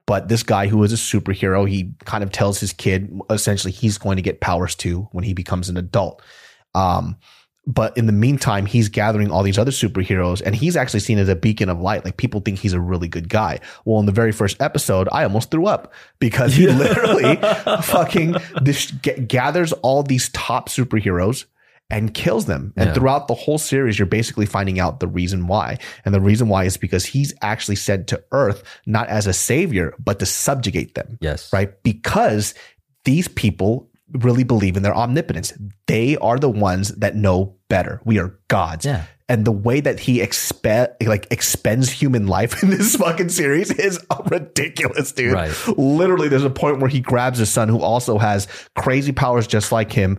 [0.06, 3.98] but this guy who is a superhero he kind of tells his kid essentially he's
[3.98, 6.22] going to get powers too when he becomes an adult
[6.74, 7.16] um
[7.66, 11.28] but in the meantime, he's gathering all these other superheroes and he's actually seen as
[11.28, 12.04] a beacon of light.
[12.04, 13.60] Like people think he's a really good guy.
[13.84, 17.36] Well, in the very first episode, I almost threw up because he literally
[17.82, 18.36] fucking
[19.26, 21.46] gathers all these top superheroes
[21.90, 22.72] and kills them.
[22.76, 22.94] And Yeah.
[22.94, 25.78] throughout the whole series, you're basically finding out the reason why.
[26.04, 29.94] And the reason why is because he's actually sent to Earth not as a savior,
[30.02, 31.52] but to subjugate them yes.
[31.52, 31.82] right?
[31.82, 32.54] Because
[33.04, 35.52] these people really believe in their omnipotence.
[35.94, 38.00] They are the ones that know better.
[38.04, 38.84] We are gods.
[38.84, 39.04] Yeah.
[39.28, 43.98] And the way that he expe- like expends human life in this fucking series is
[44.26, 45.32] ridiculous, dude.
[45.32, 45.52] Right.
[45.78, 49.72] Literally, there's a point where he grabs his son, who also has crazy powers just
[49.72, 50.18] like him,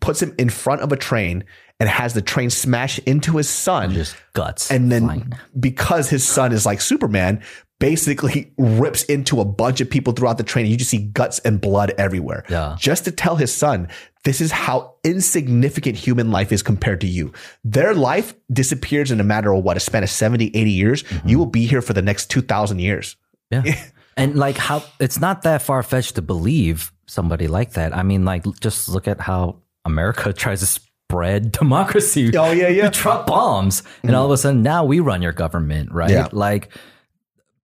[0.00, 1.44] puts him in front of a train,
[1.80, 4.70] and has the train smash into his son Just guts.
[4.70, 5.32] and then flying.
[5.58, 7.42] because his son is like Superman,
[7.80, 10.66] basically rips into a bunch of people throughout the train.
[10.66, 12.44] You just see guts and blood everywhere.
[12.48, 12.76] Yeah.
[12.78, 13.88] Just to tell his son,
[14.28, 17.32] this is how insignificant human life is compared to you.
[17.64, 21.02] Their life disappears in a matter of what, a span of 70, 80 years.
[21.02, 21.28] Mm-hmm.
[21.30, 23.16] You will be here for the next 2,000 years.
[23.50, 23.62] Yeah.
[24.18, 27.96] and like how it's not that far fetched to believe somebody like that.
[27.96, 32.30] I mean, like just look at how America tries to spread democracy.
[32.36, 32.84] Oh, yeah, yeah.
[32.84, 36.10] We truck bombs, and all of a sudden now we run your government, right?
[36.10, 36.28] Yeah.
[36.32, 36.68] Like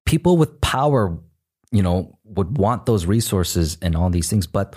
[0.06, 1.18] people with power,
[1.72, 4.76] you know, would want those resources and all these things, but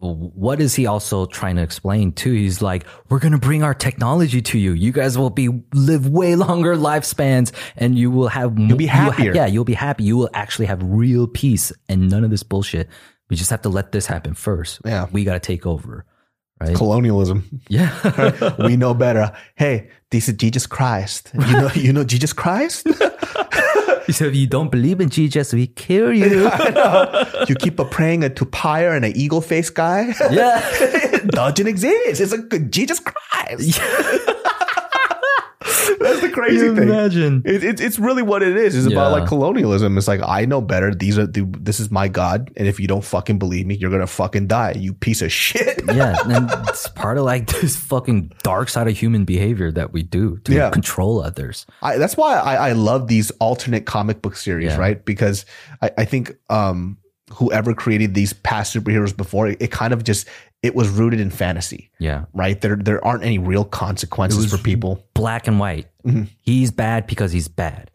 [0.00, 2.32] what is he also trying to explain too?
[2.32, 4.72] He's like, we're gonna bring our technology to you.
[4.72, 9.34] You guys will be live way longer lifespans, and you will have you'll be happier.
[9.34, 10.04] yeah, you'll be happy.
[10.04, 12.88] You will actually have real peace and none of this bullshit.
[13.28, 14.80] We just have to let this happen first.
[14.84, 15.06] Yeah.
[15.10, 16.04] we got to take over.
[16.60, 16.76] Right?
[16.76, 17.60] Colonialism.
[17.68, 18.56] Yeah.
[18.66, 19.32] we know better.
[19.56, 21.30] Hey, this is Jesus Christ.
[21.34, 22.86] You know, you know Jesus Christ.
[24.10, 26.44] so if you don't believe in Jesus, we kill you.
[27.48, 30.14] you keep a praying to pyre and an eagle face guy.
[30.30, 30.60] yeah.
[31.26, 32.20] doesn't exist.
[32.20, 33.80] It's a good Jesus Christ.
[36.00, 36.88] That's the crazy thing.
[36.88, 37.42] Imagine.
[37.44, 38.74] It, it, it's really what it is.
[38.76, 39.96] It's about like colonialism.
[39.98, 40.94] It's like I know better.
[40.94, 43.90] These are the, this is my God, and if you don't fucking believe me, you're
[43.90, 44.72] gonna fucking die.
[44.76, 45.80] You piece of shit.
[45.92, 50.02] yeah, and it's part of like this fucking dark side of human behavior that we
[50.02, 50.70] do to Yeah.
[50.70, 51.66] control others.
[51.82, 54.78] I, that's why I, I love these alternate comic book series, Yeah.
[54.78, 55.04] right?
[55.04, 55.46] Because
[55.82, 56.98] I, I think um,
[57.32, 60.28] whoever created these past superheroes before, it, it kind of just
[60.66, 62.24] it was rooted in fantasy, Yeah.
[62.34, 62.60] right?
[62.60, 65.02] There there aren't any real consequences for people.
[65.14, 65.86] Black and white.
[66.06, 66.28] Mhm.
[66.40, 67.90] He's bad because he's bad.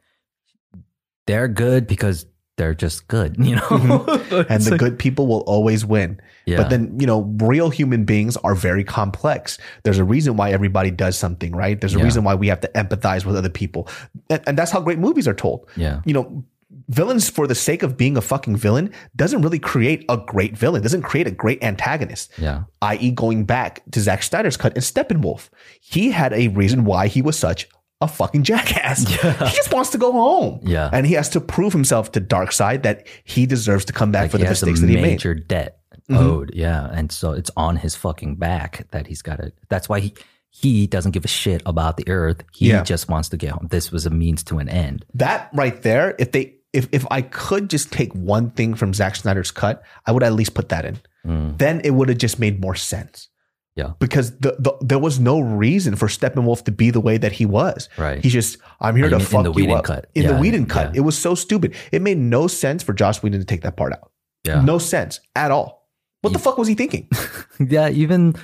[1.28, 2.26] They're good because
[2.58, 3.68] they're just good, you know?
[4.50, 6.20] and the good people will always win.
[6.46, 6.58] Yeah.
[6.58, 9.58] But then, you know, real human beings are very complex.
[9.84, 11.80] There's a reason why everybody does something, right?
[11.80, 12.04] There's a Yeah.
[12.06, 13.88] reason why we have to empathize with other people.
[14.30, 15.68] And, and that's how great movies are told.
[15.76, 16.02] Yeah.
[16.06, 16.44] You know,
[16.90, 20.82] villains for the sake of being a fucking villain doesn't really create a great villain,
[20.82, 22.32] doesn't create a great antagonist.
[22.38, 22.64] Yeah.
[22.82, 25.50] i.e., going back to Zack Snyder's cut in Steppenwolf.
[25.80, 27.68] He had a reason why he was such
[28.02, 29.06] a fucking jackass.
[29.12, 30.60] He just wants to go home.
[30.64, 30.90] Yeah.
[30.92, 34.32] And he has to prove himself to Darkseid that he deserves to come back Like
[34.32, 35.02] for the mistakes that he made.
[35.04, 35.78] major debt
[36.10, 36.16] mm-hmm.
[36.18, 36.52] owed.
[36.56, 36.90] Yeah.
[36.92, 40.16] And so it's on his fucking back that he's got to, that's why he,
[40.50, 42.44] he doesn't give a shit about the earth.
[42.54, 42.82] He Yeah.
[42.84, 43.68] just wants to get home.
[43.70, 45.06] This was a means to an end.
[45.14, 49.16] That right there, if they if if I could just take one thing from Zack
[49.16, 51.00] Snyder's cut, I would at least put that in.
[51.26, 51.58] Mm.
[51.58, 53.28] Then it would have just made more sense.
[53.76, 53.94] Yeah.
[54.00, 57.46] Because the, the there was no reason for Steppenwolf to be the way that he
[57.46, 57.88] was.
[57.98, 58.22] Right.
[58.22, 59.84] He's just I'm here you to mean in fuck the you Whedon up.
[59.86, 60.10] cut.
[60.14, 61.00] In the Yeah, Whedon cut, yeah.
[61.00, 61.76] it was so stupid.
[61.92, 64.12] It made no sense for Josh Whedon to take that part out.
[64.44, 64.62] Yeah.
[64.62, 65.88] No sense at all.
[66.22, 67.08] What the fuck was he thinking?
[67.60, 68.36] Yeah, even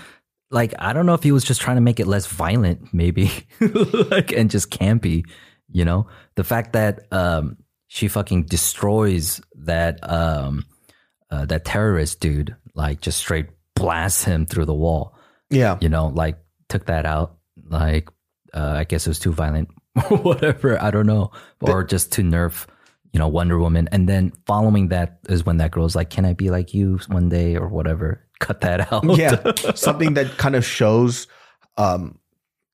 [0.52, 3.32] like I don't know if he was just trying to make it less violent, maybe,
[4.12, 5.24] like and just campy.
[5.72, 7.58] You know, the fact that um,
[7.88, 10.66] she fucking destroys that um,
[11.32, 15.16] uh, that terrorist dude, like just straight blasts him through the wall.
[15.50, 15.78] Yeah.
[15.82, 16.38] You know, like
[16.70, 17.38] took that out.
[17.70, 18.10] Like
[18.54, 19.70] uh, I guess it was too violent,
[20.10, 20.82] or whatever.
[20.82, 21.32] I don't know,
[21.62, 22.66] or just to nerf.
[23.14, 26.34] You know, Wonder Woman, and then following that is when that girl's like, "Can I
[26.34, 28.26] be like you one day?" or whatever.
[28.40, 29.04] Cut that out.
[29.18, 31.26] yeah something that kind of shows
[31.78, 32.20] um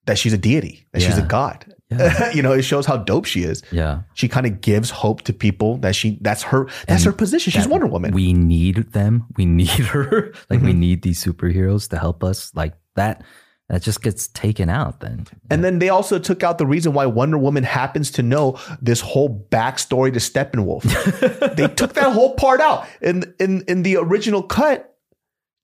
[0.05, 2.31] that she's a deity that she's a god Yeah.
[2.35, 4.01] you know it shows how dope she is Yeah.
[4.13, 7.67] she kind of gives hope to people that she that's her that's her position she's
[7.67, 9.25] wonder woman We need them.
[9.37, 10.33] We need her.
[10.49, 10.65] Like Mm-hmm.
[10.65, 12.51] we need these superheroes to help us.
[12.55, 13.23] Like that
[13.69, 15.25] that just gets taken out then.
[15.49, 18.99] and then they also took out the reason why wonder woman happens to know this
[18.99, 20.83] whole backstory to steppenwolf
[21.55, 24.92] they took that whole part out in in in the original cut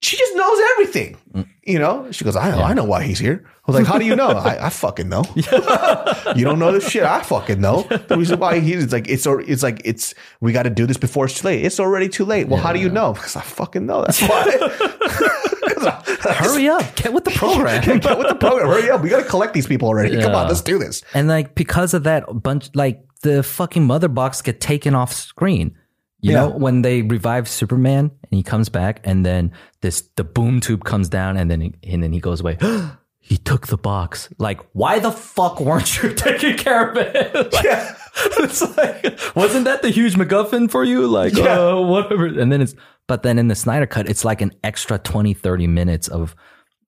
[0.02, 1.48] she just knows everything mm.
[1.64, 3.98] you know she goes i know i know why he's here i was like how
[3.98, 7.84] do you know i, I fucking know you don't know this shit i fucking know
[7.84, 10.98] the reason why he's like it's al- it's like it's we got to do this
[10.98, 13.42] before it's too late it's already too late well how do you know because i
[13.42, 15.36] fucking know that's why.
[16.22, 16.96] Hurry up.
[16.96, 17.82] Get with the program.
[17.84, 18.68] Get with the program.
[18.68, 19.02] Hurry up.
[19.02, 20.20] We got to collect these people already.
[20.22, 21.04] Come on, let's do this.
[21.14, 25.78] and like because of that bunch like the fucking mother box get taken off screen.
[26.22, 26.42] You Yeah.
[26.42, 29.52] know, when they revive Superman and he comes back and then
[29.82, 32.58] this the boom tube comes down and then he, and then he goes away.
[33.20, 34.28] he took the box.
[34.38, 37.34] Like, why the fuck weren't you taking care of it?
[37.54, 37.96] Like, Yeah.
[38.40, 41.08] it's like, wasn't that the huge MacGuffin for you?
[41.08, 41.60] Like, Yeah.
[41.70, 42.26] uh, whatever.
[42.26, 42.76] And then it's,
[43.08, 46.36] but then in the Snyder cut, it's like an extra 20, 30 minutes of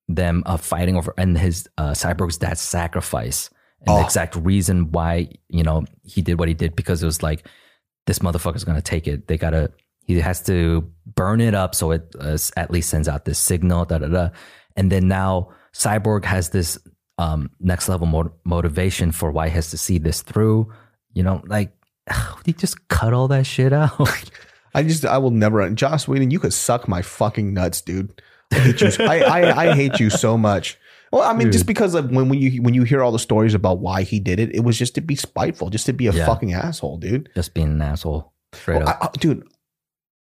[0.08, 3.48] them uh, fighting over and his uh, Cyborg's dad's sacrifice
[3.86, 7.22] and the exact reason why, you know, he did what he did because it was
[7.22, 7.46] like,
[8.06, 9.28] this motherfucker's to take it.
[9.28, 9.70] They got to,
[10.04, 13.84] he has to burn it up so it uh, at least sends out this signal,
[13.84, 14.28] da da da.
[14.76, 16.78] And then now Cyborg has this
[17.18, 20.72] um, next level mo- motivation for why he has to see this through.
[21.12, 21.72] You know, like
[22.44, 23.92] he just cut all that shit out.
[24.74, 28.22] I just, I will never, Joss Whedon, you could suck my fucking nuts, dude.
[28.52, 28.90] I hate you.
[29.00, 30.78] I, I, I hate you so much.
[31.12, 33.52] Well, I mean, just because of when, when you when you hear all the stories
[33.54, 36.12] about why he did it, it was just to be spiteful, just to be a
[36.12, 36.26] Yeah.
[36.26, 37.28] fucking asshole, dude.
[37.34, 38.32] just being an asshole.
[38.54, 38.98] Straight Well, up.
[39.02, 39.46] I- I- dude,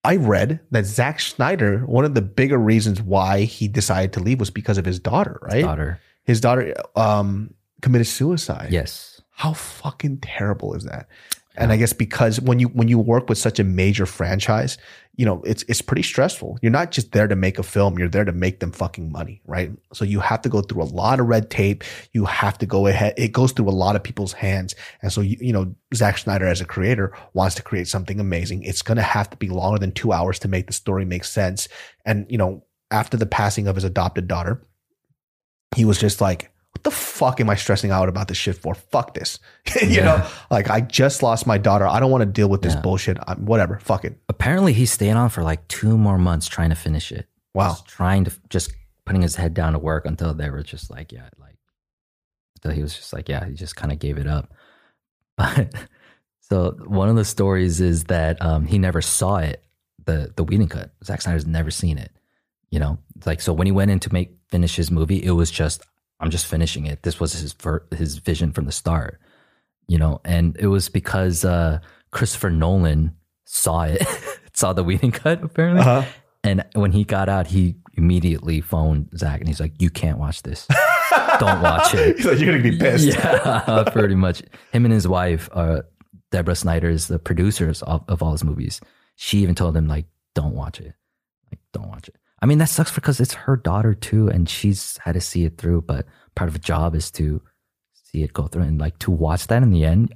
[0.05, 4.39] I read that Zack Snyder, one of the bigger reasons why he decided to leave
[4.39, 5.63] was because of his daughter, right?
[5.65, 5.99] Daughter.
[6.25, 8.69] His daughter um, committed suicide.
[8.71, 9.21] Yes.
[9.31, 11.09] How fucking terrible is that?
[11.59, 14.77] And I guess because when you when you work with such a major franchise,
[15.17, 16.59] you know, it's it's pretty stressful.
[16.61, 19.41] You're not just there to make a film, you're there to make them fucking money,
[19.47, 19.71] right?
[19.95, 21.85] So you have to go through a lot of red tape.
[22.13, 23.15] You have to go ahead.
[23.17, 24.75] It goes through a lot of people's hands.
[25.01, 28.63] And so you, you know, Zack Snyder as a creator wants to create something amazing.
[28.63, 31.25] It's going to have to be longer than 2 hours to make the story make
[31.25, 31.69] sense.
[32.05, 34.67] And you know, after the passing of his adopted daughter,
[35.75, 38.75] he was just like what the fuck am I stressing out about this shit for?
[38.75, 39.39] Fuck this.
[39.83, 40.05] you Yeah.
[40.05, 41.87] know, like I just lost my daughter.
[41.87, 42.81] I don't want to deal with this Yeah.
[42.83, 43.17] bullshit.
[43.27, 43.79] I'm, whatever.
[43.79, 44.19] Fuck it.
[44.29, 47.27] Apparently, he stayed on for like two more months trying to finish it.
[47.55, 47.71] Wow.
[47.71, 48.73] Just trying to just
[49.07, 51.57] putting his head down to work until they were just like, yeah, like,
[52.57, 54.53] until he was just like, yeah, he just kind of gave it up.
[55.37, 55.75] But
[56.41, 59.65] so one of the stories is that um, he never saw it,
[60.05, 60.93] the the Whedon cut.
[61.05, 62.13] Zack Snyder's never seen it.
[62.71, 65.51] You know, like so when he went in to make finish his movie, it was
[65.51, 65.83] just
[66.21, 67.03] I'm just finishing it.
[67.03, 67.55] This was his
[67.97, 69.21] his vision from the start.
[69.89, 71.79] You know, and it was because uh,
[72.11, 73.15] Christopher Nolan
[73.45, 74.03] saw it,
[74.53, 76.03] saw the Whedon cut apparently, Uh-huh.
[76.43, 80.43] and when he got out, he immediately phoned Zack and he's like, "You can't watch
[80.43, 80.67] this.
[81.39, 83.07] Don't watch it." He's like, you're gonna be pissed.
[83.07, 84.43] Yeah, pretty much.
[84.73, 85.83] Him and his wife, uh,
[86.33, 88.81] Deborah Snyder, is the producers of, of all his movies.
[89.17, 90.95] She even told him like, "Don't watch it.
[91.51, 94.99] Like, don't watch it." I mean, that sucks because it's her daughter too, and she's
[95.05, 95.83] had to see it through.
[95.83, 97.41] But part of a job is to
[97.95, 100.15] see it go through, and like to watch that in the end.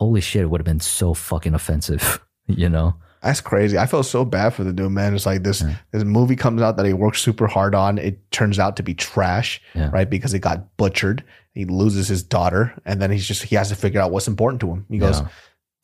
[0.00, 0.42] Holy shit!
[0.42, 2.94] It would have been so fucking offensive, you know.
[3.22, 3.78] That's crazy.
[3.78, 5.14] I felt so bad for the dude, man.
[5.14, 7.96] It's like this this movie comes out that he worked super hard on.
[7.96, 9.88] It turns out to be trash, Yeah.
[9.92, 10.08] right?
[10.08, 11.24] Because it got butchered.
[11.54, 14.60] He loses his daughter, and then he's just he has to figure out what's important
[14.60, 14.84] to him.
[14.90, 15.28] He goes, Yeah.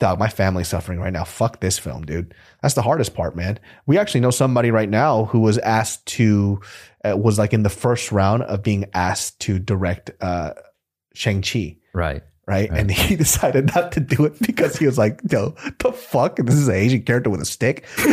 [0.01, 1.23] Dog, my family's suffering right now.
[1.23, 2.33] Fuck this film, dude.
[2.63, 3.59] That's the hardest part, man.
[3.85, 6.59] We actually know somebody right now who was asked to,
[7.05, 10.53] uh, was like in the first round of being asked to direct uh,
[11.13, 12.23] Shang-Chi, Right.
[12.47, 12.67] right?
[12.71, 16.37] And he decided not to do it because he was like, no, the fuck?
[16.37, 17.85] This is an Asian character with a stick.
[17.97, 18.05] he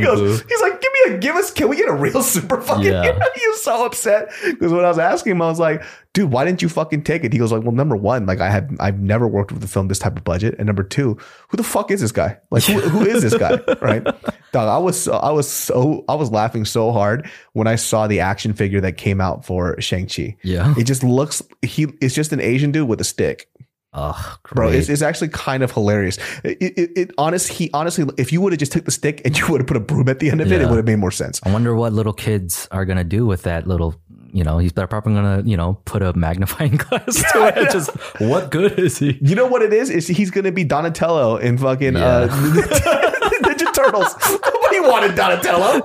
[0.00, 3.02] goes, he's like, give give us, can we get a real super fucking Yeah.
[3.02, 3.18] hero?
[3.34, 5.82] He was so upset because when I was asking him, I was like,
[6.12, 7.32] dude, why didn't you fucking take it?
[7.32, 9.88] He goes like, well, number one, like I have, I've never worked with a film
[9.88, 10.54] this type of budget.
[10.58, 11.16] And number two,
[11.48, 12.38] who the fuck is this guy?
[12.50, 13.58] Like, who, who is this guy?
[13.82, 14.04] Right.
[14.04, 18.06] Dog, I was, so, I was so, I was laughing so hard when I saw
[18.06, 20.36] the action figure that came out for Shang-Chi.
[20.42, 20.74] Yeah.
[20.76, 23.48] It just looks, he, it's just an Asian dude with a stick.
[23.94, 26.16] Oh, Bro, it's, it's actually kind of hilarious.
[26.44, 29.38] It, it, it honest, he honestly, if you would have just took the stick and
[29.38, 30.96] you would have put a broom at the end of it, it would have made
[30.98, 31.40] more sense.
[31.44, 33.94] I wonder what little kids are gonna do with that little.
[34.34, 37.70] You know, he's they're probably gonna you know put a magnifying glass to it.
[37.70, 39.18] Just what good is he?
[39.20, 39.90] You know what it is?
[39.90, 42.28] Is he's going to be Donatello in fucking uh,
[43.42, 44.14] Ninja Turtles.
[44.42, 45.82] Nobody wanted Donatello.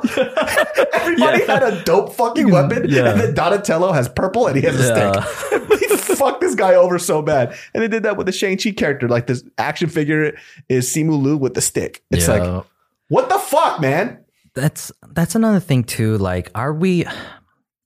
[0.93, 1.59] Everybody Yeah.
[1.59, 3.11] had a dope fucking weapon, Yeah.
[3.11, 5.56] and then Donatello has purple and he has a stick.
[5.89, 8.71] they fucked this guy over so bad, and they did that with the Shang Chi
[8.71, 9.07] character.
[9.07, 10.37] Like this action figure
[10.69, 12.03] is Simu Liu with the stick.
[12.11, 12.65] It's like,
[13.09, 14.23] what the fuck, man?
[14.53, 16.17] that's that's another thing too.
[16.17, 17.05] Like, are we?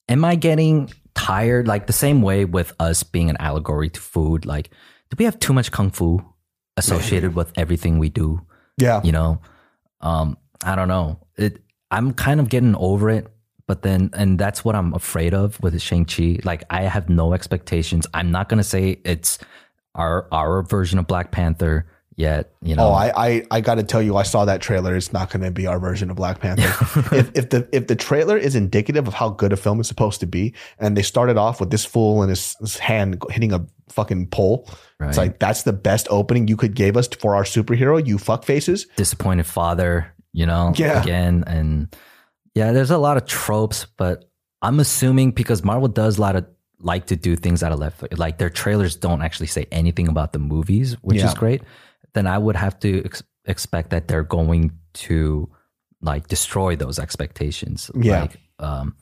[0.09, 1.67] Am I getting tired?
[1.67, 4.45] Like the same way with us being an allegory to food.
[4.45, 4.69] Like,
[5.09, 6.23] do we have too much kung fu
[6.77, 8.41] associated with everything we do?
[8.77, 9.41] Yeah, you know
[10.01, 13.30] um i don't know it i'm kind of getting over it
[13.71, 18.05] but then and that's what i'm afraid of with shang-chi like i have no expectations
[18.13, 19.39] i'm not gonna say it's
[19.95, 21.85] our our version of black panther
[22.17, 24.95] yet you know Oh, I I, I got to tell you, I saw that trailer.
[24.95, 26.69] It's not going to be our version of Black Panther.
[27.15, 30.19] if, if the if the trailer is indicative of how good a film is supposed
[30.19, 33.65] to be, and they started off with this fool and his, his hand hitting a
[33.89, 34.67] fucking pole,
[34.99, 35.07] Right.
[35.09, 38.05] it's like that's the best opening you could give us for our superhero.
[38.05, 38.87] You fuck faces.
[38.97, 41.01] disappointed father you know Yeah.
[41.01, 41.87] again and
[42.55, 44.29] yeah there's a lot of tropes but
[44.61, 46.45] i'm assuming because marvel does a lot of
[46.79, 48.17] like to do things out of left field.
[48.17, 51.27] like their trailers don't actually say anything about the movies which Yeah.
[51.27, 51.61] is great
[52.13, 55.49] then i would have to ex- expect that they're going to
[56.01, 58.21] like destroy those expectations Yeah.
[58.21, 58.95] like um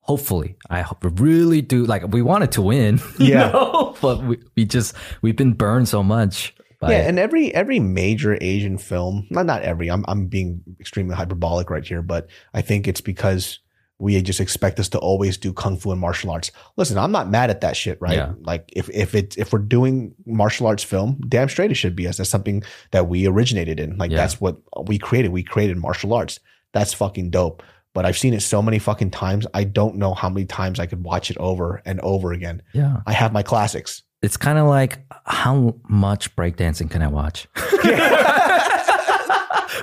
[0.00, 3.50] hopefully i hope, really do like we wanted to win you Yeah.
[3.52, 3.96] know?
[4.02, 6.54] but we, we just we've been burned so much
[6.90, 9.88] Yeah, and every every major Asian film, not not every.
[9.90, 13.60] I'm I'm being extremely hyperbolic right here, but I think it's because
[13.98, 16.50] we just expect us to always do kung fu and martial arts.
[16.76, 18.16] Listen, I'm not mad at that shit, right?
[18.16, 18.32] Yeah.
[18.40, 22.08] Like if if it if we're doing martial arts film, damn straight it should be
[22.08, 22.16] us.
[22.16, 23.96] That's something that we originated in.
[23.98, 24.16] Like Yeah.
[24.16, 24.56] that's what
[24.88, 25.30] we created.
[25.30, 26.40] We created martial arts.
[26.72, 27.62] That's fucking dope.
[27.94, 29.46] But I've seen it so many fucking times.
[29.54, 32.62] I don't know how many times I could watch it over and over again.
[32.72, 34.02] yeah I have my classics.
[34.22, 37.48] It's kind of like how much breakdancing can I watch?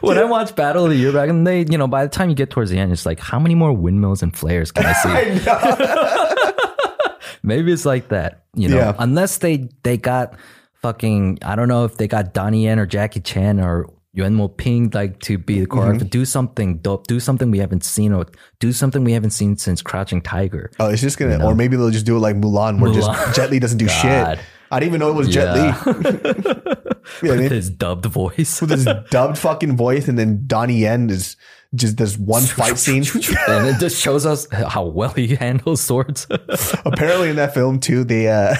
[0.01, 2.09] when I watched Battle of the Year back in the day, you know, by the
[2.09, 4.85] time you get towards the end, it's like, how many more windmills and flares can
[4.85, 5.09] I see?
[5.49, 7.19] I.
[7.43, 8.95] Maybe it's like that, you know, Yeah.
[8.99, 10.35] unless they they got
[10.81, 14.89] fucking I don't know if they got Donnie Yen or Jackie Chan or Yuen Woo-ping
[14.93, 15.97] like to be the choreographer.
[15.99, 16.07] Mm-hmm.
[16.07, 17.05] Do something dope.
[17.07, 18.25] Do something we haven't seen or
[18.59, 20.71] do something we haven't seen since Crouching Tiger.
[20.79, 22.95] Oh, it's just gonna, or maybe they'll just do it like Mulan, where Mulan.
[22.95, 24.37] just Jet Li doesn't do God.
[24.37, 24.45] shit.
[24.71, 25.61] I didn't even know it was Jet Li.
[25.61, 25.83] yeah,
[27.23, 27.51] With man.
[27.51, 28.61] his dubbed voice.
[28.61, 31.35] with his dubbed fucking voice, and then Donnie Yen is
[31.75, 33.03] just this one fight scene.
[33.47, 36.27] and it just shows us how well he handles swords.
[36.85, 38.55] Apparently, in that film too, they uh,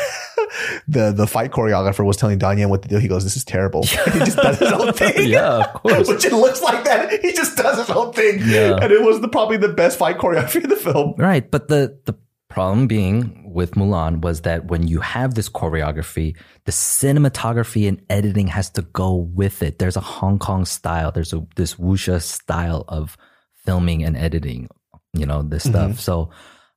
[0.87, 2.97] the the fight choreographer was telling Yen what to do.
[2.97, 5.29] He goes, "This is terrible." he just does his own thing.
[5.29, 6.07] yeah, of course.
[6.07, 7.21] Which it looks like that.
[7.21, 8.39] He just does his own thing.
[8.45, 8.77] Yeah.
[8.81, 11.15] And it was the, probably the best fight choreography in the film.
[11.17, 11.49] Right.
[11.49, 12.15] But the, the
[12.49, 16.35] problem being with Mulan was that when you have this choreography,
[16.65, 19.79] the cinematography and editing has to go with it.
[19.79, 21.11] There's a Hong Kong style.
[21.11, 23.17] There's a, this wuxia style of
[23.65, 24.67] filming and editing,
[25.13, 25.91] you know, this mm-hmm.
[25.91, 25.99] stuff.
[25.99, 26.31] So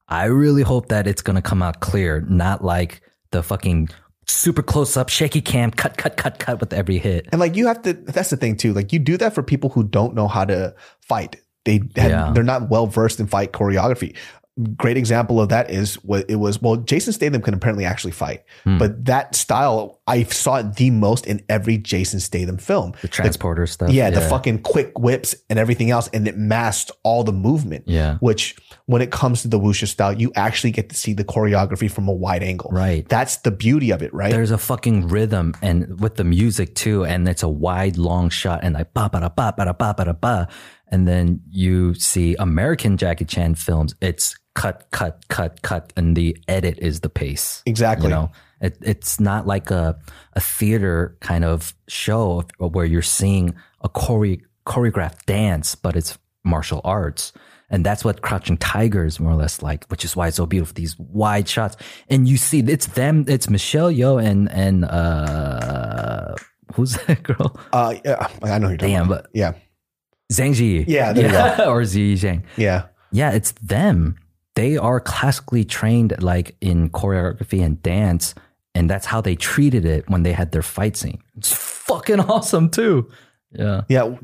[0.08, 3.00] I really hope that it's going to come out clear, not like
[3.30, 3.88] the fucking
[4.26, 7.28] super close up shaky cam cut, cut, cut, cut with every hit.
[7.32, 8.74] And like you have to, that's the thing too.
[8.74, 11.36] Like you do that for people who don't know how to fight.
[11.64, 12.32] They have, Yeah.
[12.34, 14.16] they're not well versed in fight choreography.
[14.76, 16.61] Great example of that is what it was.
[16.61, 18.76] Well, Jason Statham can apparently actually fight, Hmm.
[18.76, 22.92] but that style I saw it the most in every Jason Statham film.
[23.03, 23.90] The transporter stuff.
[23.90, 27.84] Yeah, the fucking quick whips and everything else, and it masked all the movement.
[27.86, 28.16] Yeah.
[28.18, 31.90] Which, when it comes to the wuxia style, you actually get to see the choreography
[31.90, 32.70] from a wide angle.
[32.72, 33.09] Right.
[33.09, 34.32] That's the beauty of it, right?
[34.32, 38.61] there's a fucking rhythm and with the music too, and it's a wide, long shot
[38.64, 40.48] and like ba ba da ba ba da ba ba da ba.
[40.88, 46.36] And then you see American Jackie Chan films, it's cut, cut, cut, cut, and the
[46.48, 47.62] edit is the pace.
[47.66, 48.07] Exactly.
[48.09, 48.30] You know,
[48.61, 49.98] it, it's not like a
[50.34, 56.80] a theater kind of show where you're seeing a chore- choreographed dance, but it's martial
[56.84, 57.32] arts.
[57.70, 60.44] And that's what Crouching Tiger is more or less like, which is why it's so
[60.44, 60.74] beautiful.
[60.74, 61.76] These wide shots,
[62.11, 66.34] and you see it's them, it's Michelle Yeoh and and uh,
[66.74, 67.57] who's that girl?
[67.72, 69.22] uh, yeah, I know who you're talking Damn, about.
[69.24, 69.53] but Yeah,
[70.32, 70.84] Zhang Ji.
[70.86, 72.42] Yeah, yeah, or Zi Zhang.
[72.57, 72.86] yeah.
[73.14, 74.16] Yeah, it's them.
[74.55, 78.34] They are classically trained like in choreography and dance,
[78.74, 81.22] and that's how they treated it when they had their fight scene.
[81.36, 83.11] It's fucking awesome too.
[83.53, 83.82] Yeah.
[83.88, 84.14] Yeah.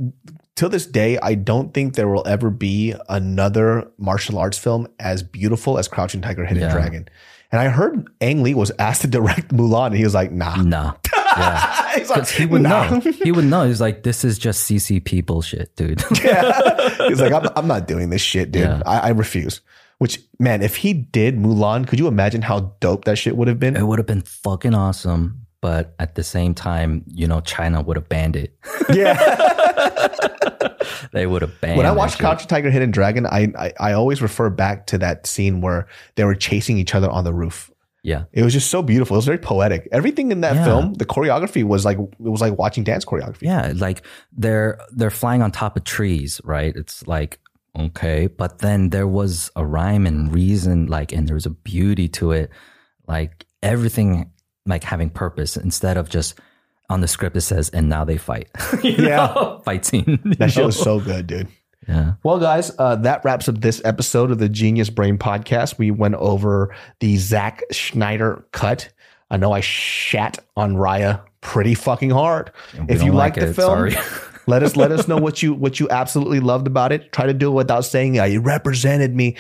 [0.57, 5.23] To this day, I don't think there will ever be another martial arts film as
[5.23, 6.73] beautiful as Crouching Tiger, Hidden Yeah.
[6.73, 7.09] Dragon.
[7.53, 10.57] And I heard Ang Lee was asked to direct Mulan, and he was like, "Nah."
[10.63, 10.95] Nah.
[11.37, 11.85] Yeah.
[12.09, 13.01] Like, he would "Nah." know.
[13.01, 13.67] He would know.
[13.67, 16.03] He's like, this is just CCP bullshit, dude.
[16.23, 17.09] yeah.
[17.09, 18.63] He's like, I'm, I'm not doing this shit, dude.
[18.63, 18.83] Yeah.
[18.87, 19.61] I, I refuse.
[19.99, 23.59] Which, man, if he did Mulan, could you imagine how dope that shit would have
[23.59, 23.77] been?
[23.77, 25.43] it would have been fucking awesome.
[25.61, 28.57] But at the same time, you know, China would have banned it.
[28.95, 29.17] Yeah.
[31.13, 31.77] they would have banned it.
[31.79, 32.19] when I watched.
[32.19, 36.25] Crouching Tiger, Hidden Dragon, I, I I always refer back to that scene where they
[36.25, 37.71] were chasing each other on the roof.
[38.03, 38.25] Yeah.
[38.33, 39.17] It was just so beautiful.
[39.17, 39.89] It was very poetic.
[39.93, 40.65] Everything in that Yeah.
[40.65, 43.43] film, the choreography was like it was like watching dance choreography.
[43.43, 46.75] Yeah, like they're they're flying on top of trees, right?
[46.75, 47.39] It's like
[47.79, 52.09] okay, but then there was a rhyme and reason, like, and there was a beauty
[52.09, 52.51] to it,
[53.07, 54.33] like everything,
[54.67, 56.39] like having purpose instead of just
[56.91, 58.49] on the script it says, and now they fight.
[58.83, 59.59] Yeah.
[59.61, 60.21] fight scene.
[60.39, 61.49] That shit was so good, dude.
[61.87, 65.79] yeah, Well, guys, uh, that wraps up this episode of the Genius Brain Podcast.
[65.79, 68.91] We went over the Zack Snyder cut.
[69.31, 72.51] I know I shat on Raya pretty fucking hard.
[72.89, 73.93] If you like the it, film, sorry.
[74.49, 77.13] let us let us know what you what you absolutely loved about it.
[77.13, 79.37] Try to do it without saying you represented me.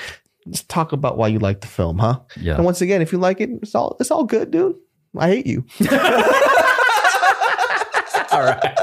[0.48, 2.20] Just talk about why you like the film, huh?
[2.40, 2.54] Yeah.
[2.56, 4.76] And once again, if you like it, it's all it's all good, dude.
[5.16, 5.64] I hate you.
[8.30, 8.60] all right.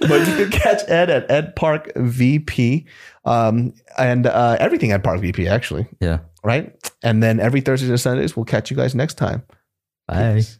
[0.00, 2.86] but you can catch Ed at Ed Park VP,
[3.24, 6.20] um, and uh, everything at Park VP actually, Yeah.
[6.42, 6.74] right?
[7.02, 9.42] And then every Thursdays and Sundays, we'll catch you guys next time.
[10.08, 10.34] Bye.
[10.36, 10.58] Peace.